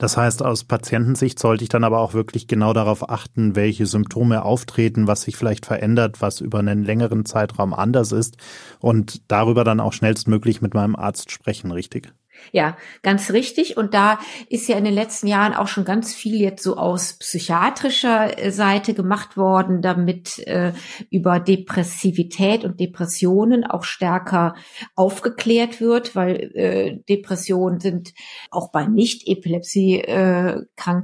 Das 0.00 0.16
heißt, 0.16 0.42
aus 0.42 0.64
Patientensicht 0.64 1.38
sollte 1.38 1.62
ich 1.62 1.68
dann 1.68 1.84
aber 1.84 1.98
auch 2.00 2.14
wirklich 2.14 2.46
genau 2.46 2.72
darauf 2.72 3.10
achten, 3.10 3.54
welche 3.54 3.84
Symptome 3.84 4.42
auftreten, 4.46 5.06
was 5.06 5.20
sich 5.20 5.36
vielleicht 5.36 5.66
verändert, 5.66 6.22
was 6.22 6.40
über 6.40 6.60
einen 6.60 6.84
längeren 6.84 7.26
Zeitraum 7.26 7.74
anders 7.74 8.10
ist 8.10 8.38
und 8.78 9.30
darüber 9.30 9.62
dann 9.62 9.78
auch 9.78 9.92
schnellstmöglich 9.92 10.62
mit 10.62 10.72
meinem 10.72 10.96
Arzt 10.96 11.30
sprechen, 11.30 11.70
richtig? 11.70 12.14
Ja, 12.52 12.76
ganz 13.02 13.30
richtig. 13.30 13.76
Und 13.76 13.94
da 13.94 14.18
ist 14.48 14.68
ja 14.68 14.76
in 14.76 14.84
den 14.84 14.94
letzten 14.94 15.26
Jahren 15.26 15.54
auch 15.54 15.68
schon 15.68 15.84
ganz 15.84 16.14
viel 16.14 16.40
jetzt 16.40 16.62
so 16.62 16.76
aus 16.76 17.14
psychiatrischer 17.18 18.38
äh, 18.38 18.50
Seite 18.50 18.94
gemacht 18.94 19.36
worden, 19.36 19.82
damit 19.82 20.38
äh, 20.46 20.72
über 21.10 21.40
Depressivität 21.40 22.64
und 22.64 22.80
Depressionen 22.80 23.64
auch 23.64 23.84
stärker 23.84 24.54
aufgeklärt 24.94 25.80
wird, 25.80 26.16
weil 26.16 26.50
äh, 26.54 26.98
Depressionen 27.08 27.80
sind 27.80 28.12
auch 28.50 28.72
bei 28.72 28.86
nicht 28.86 29.26
Epilepsie 29.28 30.00
äh, 30.00 30.60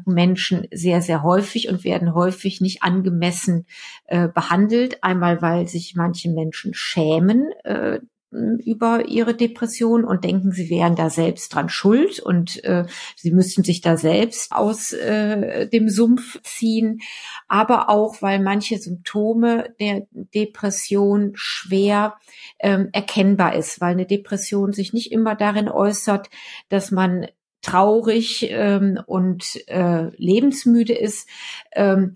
Menschen 0.07 0.67
sehr, 0.73 1.03
sehr 1.03 1.23
häufig 1.23 1.69
und 1.69 1.85
werden 1.85 2.15
häufig 2.15 2.61
nicht 2.61 2.83
angemessen 2.83 3.67
äh, 4.07 4.29
behandelt. 4.29 5.03
Einmal, 5.03 5.43
weil 5.43 5.69
sich 5.69 5.95
manche 5.97 6.31
Menschen 6.31 6.73
schämen, 6.75 7.53
äh, 7.65 8.01
über 8.31 9.09
ihre 9.09 9.35
Depression 9.35 10.05
und 10.05 10.25
denken, 10.25 10.53
sie 10.53 10.69
wären 10.69 10.97
da 10.97 11.11
selbst 11.11 11.55
dran 11.55 11.69
schuld 11.69 12.19
und 12.19 12.63
äh, 12.65 12.85
sie 13.15 13.31
müssten 13.31 13.63
sich 13.63 13.81
da 13.81 13.97
selbst 13.97 14.53
aus 14.53 14.93
äh, 14.93 15.69
dem 15.69 15.89
Sumpf 15.89 16.41
ziehen, 16.43 17.01
aber 17.49 17.89
auch, 17.89 18.21
weil 18.23 18.41
manche 18.41 18.79
Symptome 18.79 19.75
der 19.81 20.07
Depression 20.11 21.33
schwer 21.35 22.17
ähm, 22.59 22.89
erkennbar 22.93 23.55
ist, 23.55 23.81
weil 23.81 23.93
eine 23.93 24.07
Depression 24.07 24.73
sich 24.73 24.93
nicht 24.93 25.13
immer 25.13 25.37
darin 25.37 25.69
äußert, 25.69 26.29
dass 26.69 26.91
man 26.91 27.29
traurig 27.63 28.47
ähm, 28.51 29.01
und 29.07 29.61
äh, 29.69 30.11
lebensmüde 30.17 30.95
ist, 30.95 31.29
ähm, 31.73 32.15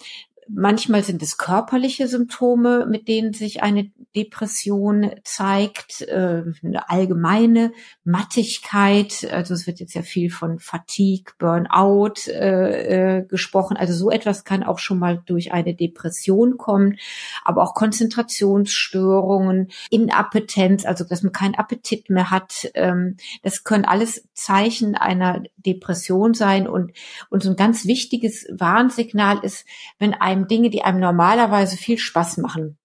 Manchmal 0.53 1.03
sind 1.03 1.23
es 1.23 1.39
körperliche 1.39 2.09
Symptome, 2.09 2.87
mit 2.87 3.09
denen 3.09 3.33
sich 3.33 3.63
eine 3.63 3.91
Depression 4.17 5.13
zeigt, 5.23 6.03
äh, 6.03 6.43
eine 6.63 6.89
allgemeine 6.89 7.73
Mattigkeit. 8.03 9.29
Also 9.31 9.55
es 9.55 9.67
wird 9.67 9.79
jetzt 9.79 9.95
ja 9.95 10.03
viel 10.03 10.31
von 10.31 10.59
Fatigue, 10.59 11.33
Burnout 11.39 12.29
äh, 12.29 13.19
äh, 13.19 13.27
gesprochen. 13.27 13.77
Also 13.77 13.95
so 13.95 14.11
etwas 14.11 14.45
kann 14.45 14.65
auch 14.65 14.81
schon 14.81 14.99
mal 14.99 15.23
durch 15.27 15.53
eine 15.53 15.75
Depression 15.75 16.57
kommen, 16.57 16.99
aber 17.45 17.63
auch 17.63 17.75
Konzentrationsstörungen, 17.75 19.69
Inappetenz, 19.91 20.85
also 20.85 21.05
dass 21.05 21.23
man 21.23 21.33
keinen 21.33 21.55
Appetit 21.55 22.11
mehr 22.11 22.31
hat. 22.31 22.71
Ähm, 22.75 23.17
das 23.43 23.63
können 23.63 23.85
alles 23.85 24.29
Zeichen 24.35 24.97
einer 24.97 25.43
Depression 25.57 26.35
sein 26.35 26.67
und 26.67 26.93
und 27.29 27.43
so 27.43 27.51
ein 27.51 27.57
ganz 27.57 27.87
wichtiges 27.87 28.47
Warnsignal 28.51 29.39
ist, 29.43 29.67
wenn 29.99 30.15
einem 30.15 30.40
einem 30.41 30.49
Dinge, 30.49 30.71
die 30.71 30.83
einem 30.83 31.01
normalerweise 31.01 31.77
viel 31.77 31.99
Spaß 31.99 32.39
machen. 32.39 32.79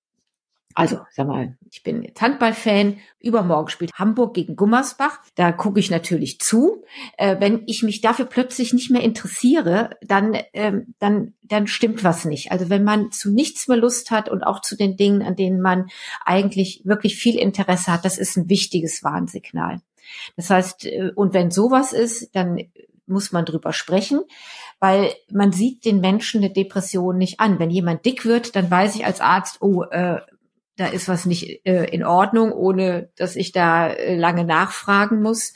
Also, 0.77 1.00
sag 1.09 1.27
mal, 1.27 1.57
ich 1.71 1.83
bin 1.83 2.03
jetzt 2.03 2.21
Handballfan. 2.21 2.97
Übermorgen 3.21 3.69
spielt 3.69 3.93
Hamburg 3.93 4.33
gegen 4.33 4.57
Gummersbach. 4.57 5.19
Da 5.35 5.53
gucke 5.53 5.79
ich 5.79 5.89
natürlich 5.89 6.39
zu. 6.39 6.83
Äh, 7.17 7.38
wenn 7.39 7.63
ich 7.65 7.81
mich 7.81 8.01
dafür 8.01 8.25
plötzlich 8.25 8.74
nicht 8.74 8.91
mehr 8.91 9.01
interessiere, 9.01 9.91
dann, 10.01 10.38
ähm, 10.51 10.93
dann, 11.00 11.33
dann 11.43 11.67
stimmt 11.67 12.03
was 12.03 12.25
nicht. 12.25 12.51
Also 12.51 12.69
wenn 12.69 12.83
man 12.83 13.13
zu 13.13 13.31
nichts 13.31 13.69
mehr 13.69 13.77
Lust 13.77 14.12
hat 14.12 14.27
und 14.27 14.43
auch 14.43 14.59
zu 14.59 14.75
den 14.75 14.97
Dingen, 14.97 15.21
an 15.21 15.38
denen 15.38 15.62
man 15.62 15.88
eigentlich 16.25 16.81
wirklich 16.83 17.15
viel 17.15 17.39
Interesse 17.39 17.93
hat, 17.93 18.03
das 18.03 18.17
ist 18.17 18.35
ein 18.35 18.50
wichtiges 18.50 19.01
Warnsignal. 19.01 19.79
Das 20.35 20.50
heißt, 20.50 20.88
äh, 20.88 21.12
und 21.15 21.33
wenn 21.33 21.51
sowas 21.51 21.93
ist, 21.93 22.35
dann 22.35 22.59
muss 23.07 23.31
man 23.31 23.45
drüber 23.45 23.71
sprechen. 23.71 24.21
Weil 24.79 25.13
man 25.32 25.51
sieht 25.51 25.86
den 25.86 26.00
Menschen 26.00 26.44
eine 26.44 26.53
Depression 26.53 27.17
nicht 27.17 27.39
an. 27.39 27.60
Wenn 27.60 27.70
jemand 27.70 28.05
dick 28.05 28.25
wird, 28.25 28.55
dann 28.55 28.70
weiß 28.70 28.96
ich 28.96 29.05
als 29.05 29.22
Arzt, 29.22 29.62
oh, 29.62 29.84
äh, 29.84 30.20
da 30.77 30.88
ist 30.88 31.08
was 31.08 31.25
nicht 31.25 31.65
äh, 31.65 31.86
in 31.86 32.03
Ordnung, 32.03 32.51
ohne 32.51 33.10
dass 33.15 33.36
ich 33.36 33.51
da 33.51 33.88
äh, 33.88 34.15
lange 34.15 34.44
nachfragen 34.44 35.22
muss. 35.22 35.53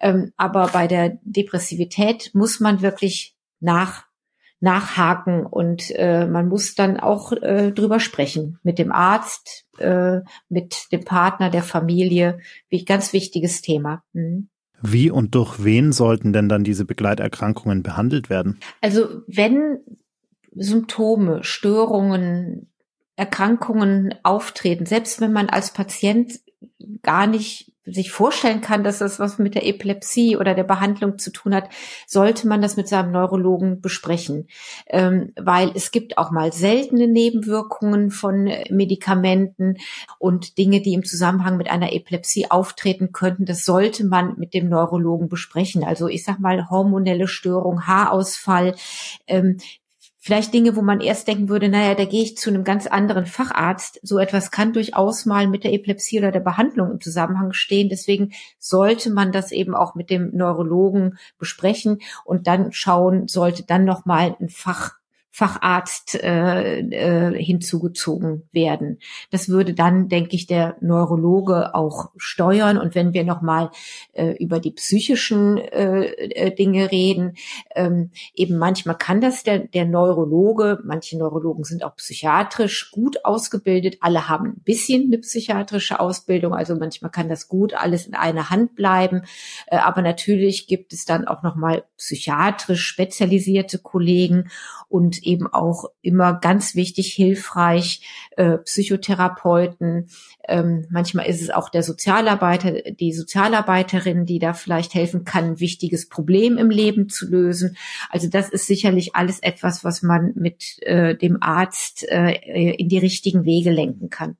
Ähm, 0.00 0.32
aber 0.36 0.68
bei 0.68 0.86
der 0.86 1.18
Depressivität 1.22 2.30
muss 2.34 2.60
man 2.60 2.80
wirklich 2.80 3.36
nach 3.58 4.04
nachhaken 4.60 5.46
und 5.46 5.90
äh, 5.96 6.26
man 6.26 6.46
muss 6.48 6.74
dann 6.74 7.00
auch 7.00 7.32
äh, 7.32 7.72
drüber 7.72 7.98
sprechen 7.98 8.58
mit 8.62 8.78
dem 8.78 8.92
Arzt, 8.92 9.64
äh, 9.78 10.20
mit 10.50 10.92
dem 10.92 11.04
Partner, 11.04 11.48
der 11.48 11.62
Familie. 11.62 12.40
Wie 12.68 12.84
ganz 12.84 13.14
wichtiges 13.14 13.62
Thema. 13.62 14.04
Mhm. 14.12 14.50
Wie 14.82 15.10
und 15.10 15.34
durch 15.34 15.62
wen 15.62 15.92
sollten 15.92 16.32
denn 16.32 16.48
dann 16.48 16.64
diese 16.64 16.84
Begleiterkrankungen 16.84 17.82
behandelt 17.82 18.30
werden? 18.30 18.58
Also 18.80 19.22
wenn 19.26 19.78
Symptome, 20.54 21.44
Störungen, 21.44 22.70
Erkrankungen 23.16 24.14
auftreten, 24.22 24.86
selbst 24.86 25.20
wenn 25.20 25.32
man 25.32 25.48
als 25.48 25.72
Patient 25.72 26.40
gar 27.02 27.26
nicht 27.26 27.72
sich 27.92 28.10
vorstellen 28.10 28.60
kann, 28.60 28.84
dass 28.84 28.98
das 28.98 29.18
was 29.18 29.38
mit 29.38 29.54
der 29.54 29.66
Epilepsie 29.66 30.36
oder 30.36 30.54
der 30.54 30.64
Behandlung 30.64 31.18
zu 31.18 31.30
tun 31.30 31.54
hat, 31.54 31.68
sollte 32.06 32.48
man 32.48 32.62
das 32.62 32.76
mit 32.76 32.88
seinem 32.88 33.12
Neurologen 33.12 33.80
besprechen. 33.80 34.48
Ähm, 34.86 35.32
weil 35.36 35.72
es 35.74 35.90
gibt 35.90 36.18
auch 36.18 36.30
mal 36.30 36.52
seltene 36.52 37.08
Nebenwirkungen 37.08 38.10
von 38.10 38.50
Medikamenten 38.70 39.76
und 40.18 40.58
Dinge, 40.58 40.80
die 40.80 40.94
im 40.94 41.04
Zusammenhang 41.04 41.56
mit 41.56 41.70
einer 41.70 41.92
Epilepsie 41.92 42.50
auftreten 42.50 43.12
könnten. 43.12 43.44
Das 43.44 43.64
sollte 43.64 44.04
man 44.04 44.38
mit 44.38 44.54
dem 44.54 44.68
Neurologen 44.68 45.28
besprechen. 45.28 45.84
Also 45.84 46.08
ich 46.08 46.24
sag 46.24 46.40
mal 46.40 46.68
hormonelle 46.70 47.28
Störung, 47.28 47.86
Haarausfall, 47.86 48.74
ähm, 49.26 49.58
vielleicht 50.20 50.52
Dinge, 50.54 50.76
wo 50.76 50.82
man 50.82 51.00
erst 51.00 51.26
denken 51.26 51.48
würde, 51.48 51.68
naja, 51.68 51.94
da 51.94 52.04
gehe 52.04 52.22
ich 52.22 52.36
zu 52.36 52.50
einem 52.50 52.62
ganz 52.62 52.86
anderen 52.86 53.26
Facharzt. 53.26 53.98
So 54.02 54.18
etwas 54.18 54.50
kann 54.50 54.72
durchaus 54.72 55.26
mal 55.26 55.48
mit 55.48 55.64
der 55.64 55.72
Epilepsie 55.72 56.18
oder 56.18 56.30
der 56.30 56.40
Behandlung 56.40 56.92
im 56.92 57.00
Zusammenhang 57.00 57.52
stehen. 57.52 57.88
Deswegen 57.88 58.32
sollte 58.58 59.10
man 59.10 59.32
das 59.32 59.50
eben 59.50 59.74
auch 59.74 59.94
mit 59.94 60.10
dem 60.10 60.30
Neurologen 60.36 61.18
besprechen 61.38 62.00
und 62.24 62.46
dann 62.46 62.72
schauen, 62.72 63.26
sollte 63.26 63.64
dann 63.64 63.84
noch 63.84 64.04
mal 64.04 64.36
ein 64.38 64.50
Fach 64.50 64.99
Facharzt 65.32 66.20
äh, 66.22 66.80
äh, 66.80 67.42
hinzugezogen 67.42 68.48
werden. 68.50 68.98
Das 69.30 69.48
würde 69.48 69.74
dann, 69.74 70.08
denke 70.08 70.34
ich, 70.34 70.48
der 70.48 70.76
Neurologe 70.80 71.74
auch 71.74 72.10
steuern. 72.16 72.78
Und 72.78 72.96
wenn 72.96 73.12
wir 73.12 73.22
nochmal 73.22 73.70
äh, 74.12 74.32
über 74.42 74.58
die 74.58 74.72
psychischen 74.72 75.56
äh, 75.56 76.06
äh, 76.06 76.54
Dinge 76.54 76.90
reden, 76.90 77.36
ähm, 77.76 78.10
eben 78.34 78.58
manchmal 78.58 78.98
kann 78.98 79.20
das 79.20 79.44
der, 79.44 79.60
der 79.60 79.84
Neurologe, 79.84 80.80
manche 80.84 81.16
Neurologen 81.16 81.62
sind 81.62 81.84
auch 81.84 81.94
psychiatrisch 81.94 82.90
gut 82.90 83.24
ausgebildet, 83.24 83.98
alle 84.00 84.28
haben 84.28 84.46
ein 84.46 84.62
bisschen 84.64 85.04
eine 85.04 85.18
psychiatrische 85.18 86.00
Ausbildung, 86.00 86.54
also 86.54 86.74
manchmal 86.74 87.12
kann 87.12 87.28
das 87.28 87.46
gut 87.46 87.72
alles 87.74 88.06
in 88.06 88.14
einer 88.14 88.50
Hand 88.50 88.74
bleiben. 88.74 89.22
Äh, 89.68 89.76
aber 89.76 90.02
natürlich 90.02 90.66
gibt 90.66 90.92
es 90.92 91.04
dann 91.04 91.28
auch 91.28 91.44
nochmal 91.44 91.84
psychiatrisch 91.96 92.84
spezialisierte 92.84 93.78
Kollegen 93.78 94.50
und 94.88 95.19
eben 95.24 95.46
auch 95.46 95.86
immer 96.02 96.34
ganz 96.34 96.74
wichtig, 96.74 97.12
hilfreich, 97.14 98.02
äh, 98.36 98.58
Psychotherapeuten. 98.58 100.08
Ähm, 100.48 100.86
manchmal 100.90 101.26
ist 101.26 101.42
es 101.42 101.50
auch 101.50 101.68
der 101.68 101.82
Sozialarbeiter, 101.82 102.92
die 102.92 103.12
Sozialarbeiterin, 103.12 104.26
die 104.26 104.38
da 104.38 104.52
vielleicht 104.52 104.94
helfen 104.94 105.24
kann, 105.24 105.44
ein 105.44 105.60
wichtiges 105.60 106.08
Problem 106.08 106.58
im 106.58 106.70
Leben 106.70 107.08
zu 107.08 107.28
lösen. 107.28 107.76
Also 108.10 108.28
das 108.28 108.48
ist 108.48 108.66
sicherlich 108.66 109.14
alles 109.14 109.40
etwas, 109.40 109.84
was 109.84 110.02
man 110.02 110.32
mit 110.34 110.78
äh, 110.82 111.16
dem 111.16 111.42
Arzt 111.42 112.06
äh, 112.08 112.72
in 112.72 112.88
die 112.88 112.98
richtigen 112.98 113.44
Wege 113.44 113.70
lenken 113.70 114.10
kann. 114.10 114.36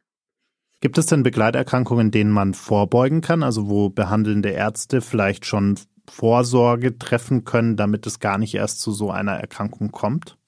Gibt 0.81 0.97
es 0.97 1.07
denn 1.07 1.23
Begleiterkrankungen, 1.23 2.11
denen 2.11 2.31
man 2.31 2.55
vorbeugen 2.55 3.21
kann, 3.21 3.43
also 3.43 3.69
wo 3.69 3.91
behandelnde 3.91 4.49
Ärzte 4.49 5.03
vielleicht 5.03 5.45
schon 5.45 5.79
Vorsorge 6.09 6.99
treffen 6.99 7.45
können, 7.45 7.77
damit 7.77 8.07
es 8.07 8.19
gar 8.19 8.39
nicht 8.39 8.55
erst 8.55 8.81
zu 8.81 8.91
so 8.91 9.11
einer 9.11 9.33
Erkrankung 9.33 9.93
kommt? 9.93 10.39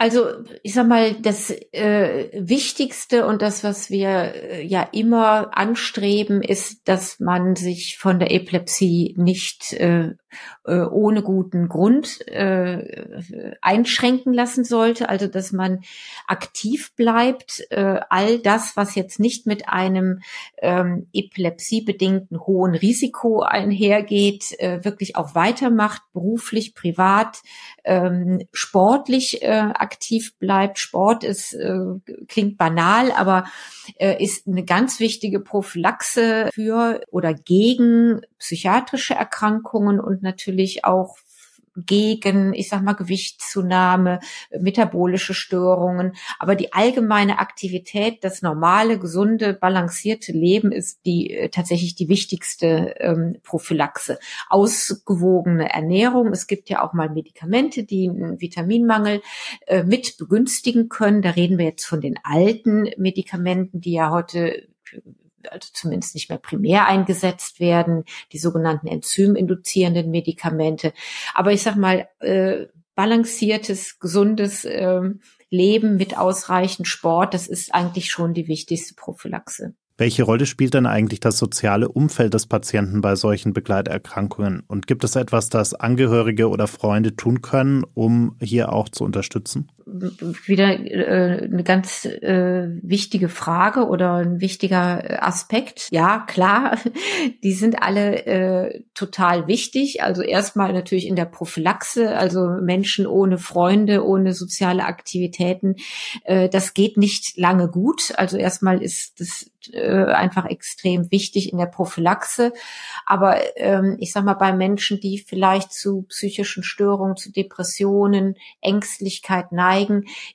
Also 0.00 0.28
ich 0.62 0.74
sag 0.74 0.86
mal, 0.86 1.14
das 1.14 1.50
äh, 1.50 2.30
Wichtigste 2.32 3.26
und 3.26 3.42
das, 3.42 3.64
was 3.64 3.90
wir 3.90 4.32
äh, 4.32 4.64
ja 4.64 4.88
immer 4.92 5.58
anstreben, 5.58 6.40
ist, 6.40 6.86
dass 6.86 7.18
man 7.18 7.56
sich 7.56 7.98
von 7.98 8.20
der 8.20 8.30
Epilepsie 8.30 9.16
nicht 9.18 9.72
äh, 9.72 10.14
äh, 10.64 10.80
ohne 10.80 11.22
guten 11.22 11.68
Grund 11.68 12.26
äh, 12.28 13.54
einschränken 13.60 14.32
lassen 14.32 14.64
sollte. 14.64 15.08
Also 15.08 15.26
dass 15.26 15.52
man 15.52 15.80
aktiv 16.26 16.92
bleibt, 16.96 17.64
äh, 17.70 18.00
all 18.10 18.38
das, 18.38 18.76
was 18.76 18.94
jetzt 18.94 19.20
nicht 19.20 19.46
mit 19.46 19.68
einem 19.68 20.20
ähm, 20.58 21.08
epilepsiebedingten 21.12 22.40
hohen 22.40 22.74
Risiko 22.74 23.42
einhergeht, 23.42 24.58
äh, 24.58 24.84
wirklich 24.84 25.16
auch 25.16 25.34
weitermacht, 25.34 26.02
beruflich, 26.12 26.74
privat, 26.74 27.42
ähm, 27.84 28.46
sportlich 28.52 29.42
äh, 29.42 29.48
aktiv 29.74 30.36
bleibt. 30.38 30.78
Sport 30.78 31.24
ist 31.24 31.54
äh, 31.54 31.78
klingt 32.28 32.58
banal, 32.58 33.12
aber 33.12 33.44
äh, 33.98 34.22
ist 34.22 34.46
eine 34.46 34.64
ganz 34.64 35.00
wichtige 35.00 35.40
Prophylaxe 35.40 36.50
für 36.52 37.00
oder 37.10 37.34
gegen 37.34 38.20
psychiatrische 38.38 39.14
Erkrankungen 39.14 40.00
und 40.00 40.17
natürlich 40.22 40.84
auch 40.84 41.16
gegen, 41.86 42.54
ich 42.54 42.68
sag 42.68 42.82
mal, 42.82 42.94
Gewichtszunahme, 42.94 44.20
metabolische 44.58 45.34
Störungen. 45.34 46.14
Aber 46.38 46.54
die 46.54 46.72
allgemeine 46.72 47.38
Aktivität, 47.38 48.24
das 48.24 48.42
normale, 48.42 48.98
gesunde, 48.98 49.54
balancierte 49.54 50.32
Leben 50.32 50.72
ist 50.72 51.04
die 51.06 51.30
äh, 51.30 51.48
tatsächlich 51.50 51.94
die 51.94 52.08
wichtigste 52.08 52.94
ähm, 52.98 53.36
Prophylaxe. 53.42 54.18
Ausgewogene 54.48 55.72
Ernährung. 55.72 56.32
Es 56.32 56.46
gibt 56.46 56.68
ja 56.70 56.82
auch 56.82 56.92
mal 56.92 57.10
Medikamente, 57.10 57.84
die 57.84 58.08
einen 58.08 58.40
Vitaminmangel 58.40 59.22
äh, 59.66 59.84
mit 59.84 60.16
begünstigen 60.18 60.88
können. 60.88 61.22
Da 61.22 61.30
reden 61.30 61.58
wir 61.58 61.66
jetzt 61.66 61.84
von 61.84 62.00
den 62.00 62.18
alten 62.22 62.90
Medikamenten, 62.96 63.80
die 63.80 63.92
ja 63.92 64.10
heute 64.10 64.68
also 65.50 65.68
zumindest 65.72 66.14
nicht 66.14 66.28
mehr 66.28 66.38
primär 66.38 66.86
eingesetzt 66.86 67.60
werden, 67.60 68.04
die 68.32 68.38
sogenannten 68.38 68.86
enzyminduzierenden 68.86 70.10
Medikamente. 70.10 70.92
Aber 71.34 71.52
ich 71.52 71.62
sag 71.62 71.76
mal, 71.76 72.08
äh, 72.20 72.66
balanciertes, 72.94 74.00
gesundes 74.00 74.64
äh, 74.64 75.00
Leben 75.50 75.96
mit 75.96 76.18
ausreichend 76.18 76.88
Sport, 76.88 77.32
das 77.34 77.46
ist 77.46 77.74
eigentlich 77.74 78.10
schon 78.10 78.34
die 78.34 78.48
wichtigste 78.48 78.94
Prophylaxe. 78.94 79.74
Welche 79.96 80.22
Rolle 80.22 80.46
spielt 80.46 80.74
denn 80.74 80.86
eigentlich 80.86 81.18
das 81.18 81.38
soziale 81.38 81.88
Umfeld 81.88 82.32
des 82.32 82.46
Patienten 82.46 83.00
bei 83.00 83.16
solchen 83.16 83.52
Begleiterkrankungen? 83.52 84.62
Und 84.68 84.86
gibt 84.86 85.02
es 85.02 85.16
etwas, 85.16 85.48
das 85.48 85.74
Angehörige 85.74 86.48
oder 86.48 86.68
Freunde 86.68 87.16
tun 87.16 87.42
können, 87.42 87.84
um 87.94 88.36
hier 88.40 88.72
auch 88.72 88.88
zu 88.88 89.02
unterstützen? 89.02 89.72
Wieder 90.46 90.78
äh, 90.78 91.44
eine 91.44 91.64
ganz 91.64 92.04
äh, 92.04 92.68
wichtige 92.82 93.28
Frage 93.28 93.86
oder 93.86 94.16
ein 94.16 94.40
wichtiger 94.40 95.22
Aspekt. 95.26 95.88
Ja, 95.90 96.24
klar, 96.26 96.78
die 97.42 97.52
sind 97.52 97.82
alle 97.82 98.26
äh, 98.26 98.82
total 98.94 99.46
wichtig. 99.46 100.02
Also 100.02 100.22
erstmal 100.22 100.72
natürlich 100.72 101.06
in 101.06 101.16
der 101.16 101.24
Prophylaxe, 101.24 102.16
also 102.16 102.48
Menschen 102.60 103.06
ohne 103.06 103.38
Freunde, 103.38 104.04
ohne 104.04 104.34
soziale 104.34 104.84
Aktivitäten, 104.84 105.76
äh, 106.24 106.48
das 106.48 106.74
geht 106.74 106.96
nicht 106.96 107.36
lange 107.36 107.68
gut. 107.68 108.12
Also 108.16 108.36
erstmal 108.36 108.82
ist 108.82 109.20
das 109.20 109.50
äh, 109.72 110.04
einfach 110.04 110.46
extrem 110.46 111.10
wichtig 111.10 111.52
in 111.52 111.58
der 111.58 111.66
Prophylaxe. 111.66 112.52
Aber 113.06 113.38
ähm, 113.56 113.96
ich 113.98 114.12
sag 114.12 114.24
mal, 114.24 114.34
bei 114.34 114.52
Menschen, 114.52 115.00
die 115.00 115.18
vielleicht 115.18 115.72
zu 115.72 116.02
psychischen 116.02 116.62
Störungen, 116.62 117.16
zu 117.16 117.32
Depressionen, 117.32 118.36
Ängstlichkeit 118.60 119.52
neigen, 119.52 119.77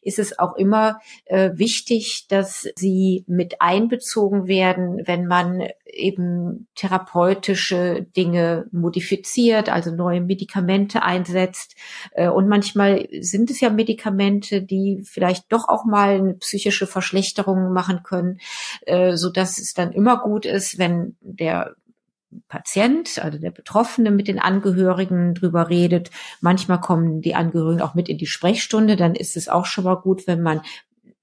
ist 0.02 0.20
es 0.20 0.40
auch 0.40 0.56
immer 0.56 1.00
äh, 1.26 1.52
wichtig, 1.56 2.28
dass 2.28 2.68
sie 2.76 3.24
mit 3.28 3.62
einbezogen 3.62 4.48
werden, 4.48 5.02
wenn 5.06 5.26
man 5.28 5.68
eben 5.86 6.68
therapeutische 6.76 8.06
Dinge 8.16 8.66
modifiziert, 8.72 9.70
also 9.70 9.92
neue 9.92 10.22
Medikamente 10.22 11.04
einsetzt. 11.04 11.76
Äh, 12.12 12.30
und 12.30 12.48
manchmal 12.48 13.08
sind 13.20 13.50
es 13.52 13.60
ja 13.60 13.70
Medikamente, 13.70 14.62
die 14.62 15.04
vielleicht 15.04 15.52
doch 15.52 15.70
auch 15.70 15.86
mal 15.86 16.16
eine 16.16 16.34
psychische 16.36 16.88
Verschlechterung 16.88 17.72
machen 17.74 18.04
können, 18.04 18.40
äh, 18.86 19.16
so 19.16 19.30
dass 19.30 19.60
es 19.60 19.74
dann 19.74 19.92
immer 19.92 20.22
gut 20.22 20.46
ist, 20.46 20.78
wenn 20.78 21.16
der 21.22 21.76
Patient, 22.48 23.20
also 23.24 23.38
der 23.38 23.52
Betroffene 23.52 24.12
mit 24.12 24.28
den 24.28 24.40
Angehörigen 24.40 25.34
drüber 25.34 25.70
redet. 25.70 26.12
Manchmal 26.42 26.82
kommen 26.82 27.22
die 27.22 27.36
Angehörigen 27.36 27.82
auch 27.82 27.96
mit 27.96 28.10
in 28.10 28.18
die 28.18 28.28
Sprechstunde. 28.28 28.96
Dann 28.96 29.16
ist 29.16 29.38
es 29.38 29.50
auch 29.50 29.66
schon 29.66 29.84
mal 29.84 29.96
gut, 29.96 30.28
wenn 30.28 30.42
man 30.42 30.62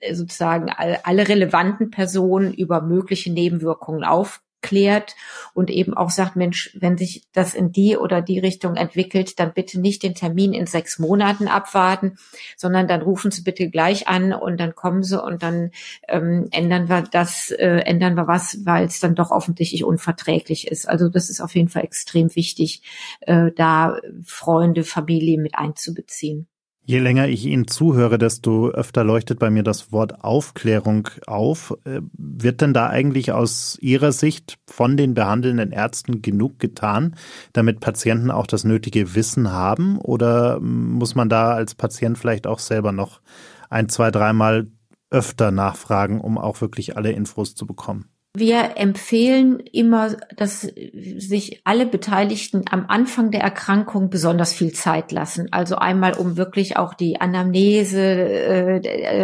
äh, 0.01 0.15
sozusagen 0.15 0.71
alle 0.71 1.29
relevanten 1.29 1.91
Personen 1.91 2.53
über 2.53 2.81
mögliche 2.81 3.33
Nebenwirkungen 3.33 4.05
auf 4.05 4.43
klärt 4.63 5.15
und 5.55 5.71
eben 5.71 5.95
auch 5.95 6.11
sagt, 6.11 6.37
Mensch, 6.37 6.77
wenn 6.79 6.99
sich 6.99 7.27
das 7.33 7.55
in 7.55 7.73
die 7.73 7.97
oder 7.97 8.23
die 8.23 8.39
Richtung 8.39 8.77
entwickelt, 8.77 9.39
dann 9.39 9.53
bitte 9.53 9.81
nicht 9.81 10.03
den 10.03 10.15
Termin 10.15 10.53
in 10.53 10.67
sechs 10.67 10.99
Monaten 10.99 11.49
abwarten, 11.49 12.17
sondern 12.57 12.89
dann 12.89 13.03
rufen 13.03 13.31
Sie 13.31 13.43
bitte 13.43 13.71
gleich 13.71 14.09
an 14.09 14.33
und 14.33 14.59
dann 14.59 14.75
kommen 14.75 15.03
Sie 15.03 15.23
und 15.23 15.43
dann 15.43 15.71
ähm, 16.09 16.49
ändern 16.51 16.89
wir 16.89 17.03
das, 17.03 17.51
äh, 17.51 17.81
ändern 17.85 18.15
wir 18.15 18.27
was, 18.27 18.65
weil 18.65 18.87
es 18.87 19.01
dann 19.01 19.15
doch 19.15 19.31
offensichtlich 19.31 19.85
unverträglich 19.85 20.67
ist. 20.69 20.89
Also 20.89 21.09
das 21.09 21.31
ist 21.31 21.41
auf 21.41 21.55
jeden 21.55 21.69
Fall 21.69 21.85
extrem 21.85 22.35
wichtig, 22.35 22.83
äh, 23.21 23.51
da 23.57 23.97
Freunde, 24.25 24.85
Familie 24.85 25.39
mit 25.39 25.55
einzubeziehen. 25.55 26.47
Je 26.85 26.99
länger 26.99 27.29
ich 27.29 27.47
Ihnen 27.47 27.69
zuhöre, 27.69 28.19
desto 28.19 28.71
öfter 28.71 29.05
leuchtet 29.05 29.39
bei 29.39 29.49
mir 29.51 29.63
das 29.63 29.93
Wort 29.93 30.25
Aufklärung 30.25 31.09
auf. 31.27 31.77
Äh, 31.85 32.01
wird 32.13 32.61
denn 32.63 32.75
da 32.75 32.89
eigentlich 32.89 33.33
aus 33.33 33.79
Ihrer 33.81 34.13
Sicht 34.13 34.59
von 34.67 34.97
den 34.97 35.15
behandelnden 35.15 35.73
Ärzten 35.73 36.21
genug 36.21 36.59
getan, 36.59 37.15
damit 37.53 37.81
Patienten 37.81 38.31
auch 38.31 38.47
das 38.47 38.65
nötige 38.65 39.15
Wissen 39.15 39.53
haben? 39.53 39.99
Oder 39.99 40.59
muss 40.61 41.15
man 41.15 41.29
da 41.29 41.53
als 41.53 41.75
Patient 41.75 42.19
vielleicht 42.19 42.47
auch 42.47 42.59
selber 42.59 42.93
noch 42.93 43.21
ein, 43.69 43.89
zwei, 43.89 44.11
dreimal 44.11 44.67
öfter 45.11 45.51
nachfragen, 45.51 46.21
um 46.21 46.39
auch 46.39 46.61
wirklich 46.61 46.97
alle 46.97 47.13
Infos 47.13 47.55
zu 47.55 47.67
bekommen? 47.67 48.10
Wir 48.37 48.77
empfehlen 48.77 49.59
immer, 49.59 50.17
dass 50.37 50.61
sich 50.61 51.63
alle 51.65 51.85
Beteiligten 51.85 52.63
am 52.71 52.85
Anfang 52.87 53.33
der 53.33 53.41
Erkrankung 53.41 54.09
besonders 54.09 54.53
viel 54.53 54.73
Zeit 54.73 55.11
lassen. 55.11 55.49
Also 55.51 55.75
einmal, 55.75 56.13
um 56.13 56.37
wirklich 56.37 56.77
auch 56.77 56.95
die 56.95 57.21
Anamnese, 57.21 58.01
äh, 58.01 58.77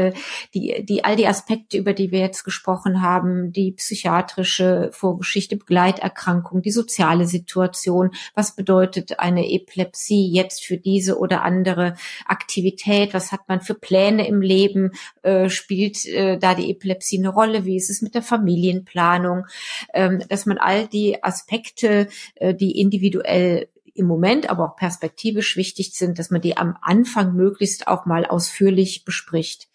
äh, 0.09 0.13
die, 0.55 0.85
die, 0.85 1.05
all 1.05 1.15
die 1.15 1.29
Aspekte, 1.29 1.79
über 1.79 1.93
die 1.93 2.11
wir 2.11 2.19
jetzt 2.19 2.43
gesprochen 2.43 3.01
haben, 3.01 3.53
die 3.53 3.71
psychiatrische 3.71 4.91
Vorgeschichte, 4.93 5.57
Begleiterkrankung, 5.57 6.63
die 6.63 6.73
soziale 6.73 7.27
Situation, 7.27 8.11
was 8.35 8.57
bedeutet 8.57 9.21
eine 9.21 9.49
Epilepsie 9.49 10.33
jetzt 10.33 10.65
für 10.65 10.79
diese 10.79 11.17
oder 11.17 11.45
andere 11.45 11.95
Aktivität, 12.27 13.15
was 13.15 13.31
hat 13.31 13.43
man 13.47 13.61
für 13.61 13.75
Pläne 13.75 14.27
im 14.27 14.43
Leben, 14.43 14.91
äh, 15.23 15.49
spielt 15.49 16.05
äh, 16.07 16.39
da 16.39 16.57
die 16.57 16.73
Epilepsie 16.73 17.19
eine 17.19 17.29
Rolle, 17.29 17.65
wie 17.65 17.77
ist 17.77 17.89
es 17.89 18.03
mit 18.03 18.17
der 18.17 18.23
Familienplanung, 18.23 18.96
Planung, 18.97 19.47
ähm, 19.93 20.23
dass 20.31 20.47
man 20.47 20.57
all 20.57 20.87
die 20.87 21.23
Aspekte, 21.23 22.09
äh, 22.37 22.55
die 22.55 22.81
individuell 22.81 23.69
im 23.97 24.07
Moment, 24.07 24.51
aber 24.51 24.71
auch 24.71 24.77
perspektivisch 24.77 25.57
wichtig 25.57 25.95
sind, 25.95 26.19
dass 26.19 26.31
man 26.31 26.41
die 26.41 26.57
am 26.57 26.77
Anfang 26.83 27.35
möglichst 27.35 27.89
auch 27.89 28.07
mal 28.07 28.27
ausführlich 28.27 29.05
bespricht. 29.05 29.69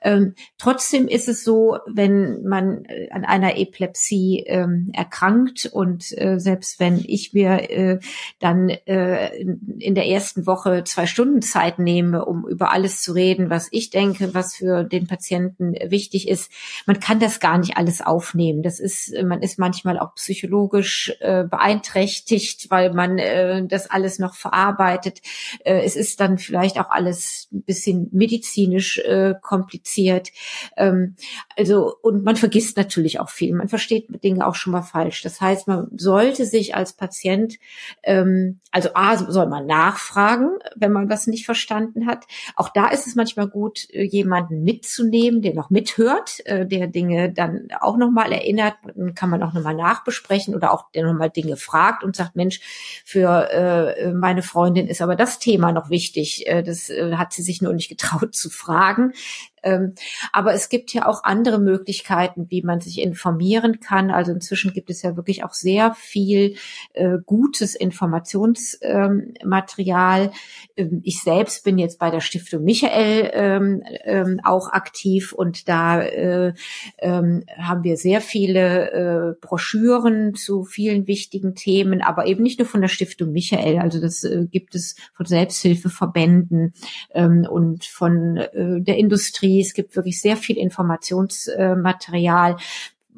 Ähm, 0.00 0.34
trotzdem 0.58 1.08
ist 1.08 1.28
es 1.28 1.44
so, 1.44 1.78
wenn 1.86 2.42
man 2.44 2.84
äh, 2.84 3.10
an 3.10 3.24
einer 3.24 3.58
Epilepsie 3.58 4.44
ähm, 4.46 4.90
erkrankt 4.92 5.66
und 5.66 6.16
äh, 6.16 6.38
selbst 6.38 6.78
wenn 6.78 7.02
ich 7.04 7.32
mir 7.32 7.70
äh, 7.70 7.98
dann 8.38 8.68
äh, 8.68 9.36
in, 9.36 9.94
der 9.94 10.06
ersten 10.06 10.46
Woche 10.46 10.84
zwei 10.84 11.06
Stunden 11.06 11.42
Zeit 11.42 11.78
nehme, 11.78 12.24
um 12.24 12.46
über 12.46 12.70
alles 12.70 13.02
zu 13.02 13.12
reden, 13.12 13.50
was 13.50 13.68
ich 13.70 13.90
denke, 13.90 14.34
was 14.34 14.54
für 14.54 14.84
den 14.84 15.06
Patienten 15.06 15.74
wichtig 15.90 16.28
ist, 16.28 16.52
man 16.86 17.00
kann 17.00 17.18
das 17.18 17.40
gar 17.40 17.58
nicht 17.58 17.76
alles 17.76 18.00
aufnehmen. 18.00 18.62
Das 18.62 18.78
ist, 18.78 19.12
man 19.22 19.42
ist 19.42 19.58
manchmal 19.58 19.98
auch 19.98 20.14
psychologisch 20.14 21.12
äh, 21.20 21.44
beeinträchtigt, 21.44 22.70
weil 22.70 22.92
man 22.92 23.18
äh, 23.18 23.57
das 23.66 23.90
alles 23.90 24.18
noch 24.18 24.34
verarbeitet. 24.34 25.20
Äh, 25.64 25.82
es 25.84 25.96
ist 25.96 26.20
dann 26.20 26.38
vielleicht 26.38 26.78
auch 26.78 26.90
alles 26.90 27.48
ein 27.52 27.62
bisschen 27.62 28.08
medizinisch 28.12 28.98
äh, 28.98 29.34
kompliziert. 29.42 30.30
Ähm, 30.76 31.16
also, 31.56 31.94
und 32.02 32.24
man 32.24 32.36
vergisst 32.36 32.76
natürlich 32.76 33.20
auch 33.20 33.30
viel. 33.30 33.54
Man 33.54 33.68
versteht 33.68 34.06
Dinge 34.22 34.46
auch 34.46 34.54
schon 34.54 34.72
mal 34.72 34.82
falsch. 34.82 35.22
Das 35.22 35.40
heißt, 35.40 35.66
man 35.66 35.88
sollte 35.96 36.44
sich 36.44 36.74
als 36.74 36.92
Patient, 36.92 37.58
ähm, 38.02 38.60
also 38.70 38.90
A, 38.94 39.16
soll 39.16 39.48
man 39.48 39.66
nachfragen, 39.66 40.50
wenn 40.76 40.92
man 40.92 41.08
was 41.08 41.26
nicht 41.26 41.46
verstanden 41.46 42.06
hat. 42.06 42.24
Auch 42.54 42.68
da 42.68 42.88
ist 42.88 43.06
es 43.06 43.14
manchmal 43.14 43.48
gut, 43.48 43.88
äh, 43.90 44.04
jemanden 44.04 44.62
mitzunehmen, 44.62 45.42
der 45.42 45.54
noch 45.54 45.70
mithört, 45.70 46.42
der 46.46 46.86
Dinge 46.86 47.32
dann 47.32 47.68
auch 47.80 47.96
nochmal 47.96 48.32
erinnert. 48.32 48.74
Dann 48.94 49.14
kann 49.14 49.30
man 49.30 49.42
auch 49.42 49.52
nochmal 49.52 49.74
nachbesprechen 49.74 50.54
oder 50.54 50.72
auch 50.72 50.90
der 50.92 51.04
nochmal 51.04 51.30
Dinge 51.30 51.56
fragt 51.56 52.04
und 52.04 52.16
sagt, 52.16 52.36
Mensch, 52.36 52.60
für 53.04 53.47
äh, 53.50 54.12
meine 54.12 54.42
Freundin 54.42 54.86
ist 54.88 55.02
aber 55.02 55.16
das 55.16 55.38
Thema 55.38 55.72
noch 55.72 55.90
wichtig. 55.90 56.46
Äh, 56.46 56.62
das 56.62 56.90
äh, 56.90 57.16
hat 57.16 57.32
sie 57.32 57.42
sich 57.42 57.62
nur 57.62 57.72
nicht 57.72 57.88
getraut 57.88 58.34
zu 58.34 58.50
fragen. 58.50 59.12
Ähm, 59.62 59.94
aber 60.32 60.54
es 60.54 60.68
gibt 60.68 60.92
ja 60.92 61.06
auch 61.06 61.22
andere 61.24 61.58
Möglichkeiten, 61.58 62.46
wie 62.50 62.62
man 62.62 62.80
sich 62.80 63.00
informieren 63.00 63.80
kann. 63.80 64.10
Also 64.10 64.32
inzwischen 64.32 64.72
gibt 64.72 64.90
es 64.90 65.02
ja 65.02 65.16
wirklich 65.16 65.44
auch 65.44 65.52
sehr 65.52 65.94
viel 65.94 66.56
äh, 66.94 67.18
gutes 67.24 67.74
Informationsmaterial. 67.74 70.30
Ähm, 70.76 71.00
ich 71.04 71.22
selbst 71.22 71.64
bin 71.64 71.78
jetzt 71.78 71.98
bei 71.98 72.10
der 72.10 72.20
Stiftung 72.20 72.64
Michael 72.64 73.30
ähm, 73.32 73.82
ähm, 74.04 74.40
auch 74.44 74.68
aktiv 74.70 75.32
und 75.32 75.68
da 75.68 76.02
äh, 76.02 76.52
ähm, 76.98 77.44
haben 77.56 77.84
wir 77.84 77.96
sehr 77.96 78.20
viele 78.20 78.90
äh, 78.90 79.34
Broschüren 79.40 80.34
zu 80.34 80.64
vielen 80.64 81.06
wichtigen 81.06 81.54
Themen, 81.54 82.02
aber 82.02 82.26
eben 82.26 82.42
nicht 82.42 82.58
nur 82.58 82.68
von 82.68 82.80
der 82.80 82.88
Stiftung 82.88 83.32
Michael. 83.32 83.78
Also 83.78 84.00
das 84.00 84.24
äh, 84.24 84.46
gibt 84.50 84.74
es 84.74 84.96
von 85.14 85.26
Selbsthilfeverbänden 85.26 86.74
ähm, 87.14 87.46
und 87.48 87.84
von 87.84 88.36
äh, 88.36 88.80
der 88.80 88.96
Industrie 88.96 89.47
es 89.60 89.74
gibt 89.74 89.96
wirklich 89.96 90.20
sehr 90.20 90.36
viel 90.36 90.56
Informationsmaterial 90.56 92.56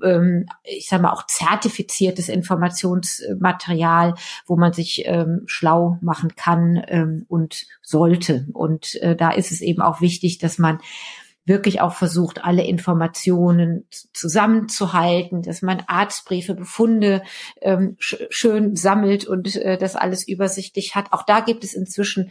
ähm, 0.03 0.47
ich 0.65 0.89
sage 0.89 1.03
mal 1.03 1.13
auch 1.13 1.27
zertifiziertes 1.27 2.29
Informationsmaterial, 2.29 4.15
wo 4.47 4.57
man 4.57 4.73
sich 4.73 5.05
ähm, 5.07 5.43
schlau 5.47 5.99
machen 6.01 6.35
kann 6.37 6.83
ähm, 6.89 7.25
und 7.29 7.67
sollte. 7.83 8.47
Und 8.53 8.97
äh, 9.03 9.17
da 9.17 9.31
ist 9.31 9.53
es 9.53 9.61
eben 9.61 9.83
auch 9.83 10.01
wichtig, 10.01 10.39
dass 10.39 10.59
man 10.59 10.79
wirklich 11.47 11.81
auch 11.81 11.95
versucht, 11.95 12.45
alle 12.45 12.65
Informationen 12.65 13.87
zusammenzuhalten, 14.13 15.43
dass 15.43 15.63
man 15.63 15.83
Arztbriefe, 15.87 16.55
Befunde 16.55 17.23
ähm, 17.61 17.97
sch 17.99 18.17
schön 18.29 18.77
sammelt 18.77 19.27
und 19.27 19.57
äh, 19.57 19.79
das 19.79 19.97
alles 19.97 20.29
übersichtlich 20.29 20.95
hat. 20.95 21.13
Auch 21.13 21.25
da 21.25 21.41
gibt 21.41 21.65
es 21.65 21.75
inzwischen 21.75 22.31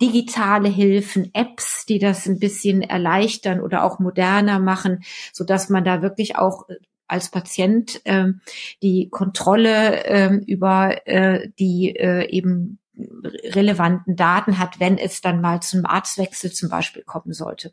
digitale 0.00 0.68
Hilfen, 0.68 1.30
Apps, 1.34 1.84
die 1.86 1.98
das 1.98 2.26
ein 2.26 2.38
bisschen 2.38 2.82
erleichtern 2.82 3.60
oder 3.60 3.84
auch 3.84 3.98
moderner 3.98 4.58
machen, 4.58 5.02
so 5.32 5.44
dass 5.44 5.68
man 5.68 5.84
da 5.84 6.02
wirklich 6.02 6.36
auch 6.36 6.68
äh, 6.68 6.76
als 7.06 7.30
Patient 7.30 8.00
ähm, 8.04 8.40
die 8.82 9.08
Kontrolle 9.10 10.04
ähm, 10.04 10.40
über 10.46 11.06
äh, 11.06 11.48
die 11.58 11.94
äh, 11.96 12.28
eben 12.30 12.78
relevanten 12.96 14.16
Daten 14.16 14.58
hat, 14.58 14.78
wenn 14.78 14.98
es 14.98 15.20
dann 15.20 15.40
mal 15.40 15.60
zum 15.60 15.86
Arztwechsel 15.86 16.52
zum 16.52 16.68
Beispiel 16.68 17.02
kommen 17.02 17.32
sollte. 17.32 17.72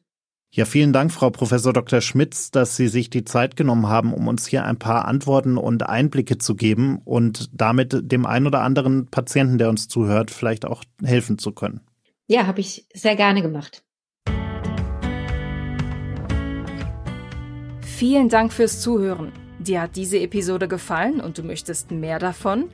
Ja, 0.50 0.66
vielen 0.66 0.94
Dank, 0.94 1.12
Frau 1.12 1.30
Professor 1.30 1.74
Dr. 1.74 2.00
Schmitz, 2.02 2.52
dass 2.52 2.78
Sie 2.78 2.88
sich 2.88 3.10
die 3.10 3.26
Zeit 3.26 3.58
genommen 3.58 3.88
haben, 3.88 4.14
um 4.14 4.28
uns 4.28 4.48
hier 4.48 4.64
ein 4.64 4.80
paar 4.80 5.06
Antworten 5.06 5.58
und 5.58 5.84
Einblicke 5.84 6.38
zu 6.38 6.56
geben 6.56 7.00
und 7.04 7.50
damit 7.54 8.12
dem 8.12 8.26
einen 8.26 8.48
oder 8.48 8.62
anderen 8.64 9.08
Patienten, 9.08 9.58
der 9.58 9.70
uns 9.70 9.88
zuhört, 9.88 10.32
vielleicht 10.32 10.66
auch 10.66 10.84
helfen 11.04 11.38
zu 11.38 11.52
können. 11.52 11.82
Ja, 12.28 12.46
habe 12.46 12.60
ich 12.60 12.86
sehr 12.94 13.16
gerne 13.16 13.42
gemacht. 13.42 13.84
Vielen 17.82 18.30
Dank 18.30 18.54
fürs 18.54 18.82
Zuhören. 18.82 19.32
Dir 19.60 19.82
hat 19.82 19.96
diese 19.96 20.20
Episode 20.20 20.68
gefallen 20.68 21.20
und 21.20 21.38
du 21.38 21.44
möchtest 21.44 21.90
mehr 21.90 22.20
davon? 22.20 22.70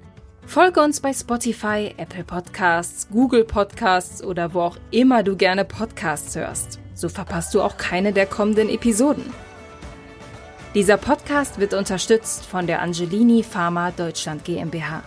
Folge 0.45 0.81
uns 0.81 0.99
bei 0.99 1.13
Spotify, 1.13 1.93
Apple 1.95 2.25
Podcasts, 2.25 3.07
Google 3.09 3.45
Podcasts 3.45 4.21
oder 4.23 4.53
wo 4.53 4.61
auch 4.61 4.77
immer 4.91 5.23
du 5.23 5.37
gerne 5.37 5.63
Podcasts 5.63 6.35
hörst. 6.35 6.79
So 6.93 7.07
verpasst 7.07 7.53
du 7.53 7.61
auch 7.61 7.77
keine 7.77 8.11
der 8.11 8.25
kommenden 8.25 8.69
Episoden. 8.69 9.31
Dieser 10.73 10.97
Podcast 10.97 11.59
wird 11.59 11.73
unterstützt 11.73 12.45
von 12.45 12.67
der 12.67 12.81
Angelini 12.81 13.43
Pharma 13.43 13.91
Deutschland 13.91 14.43
GmbH. 14.43 15.03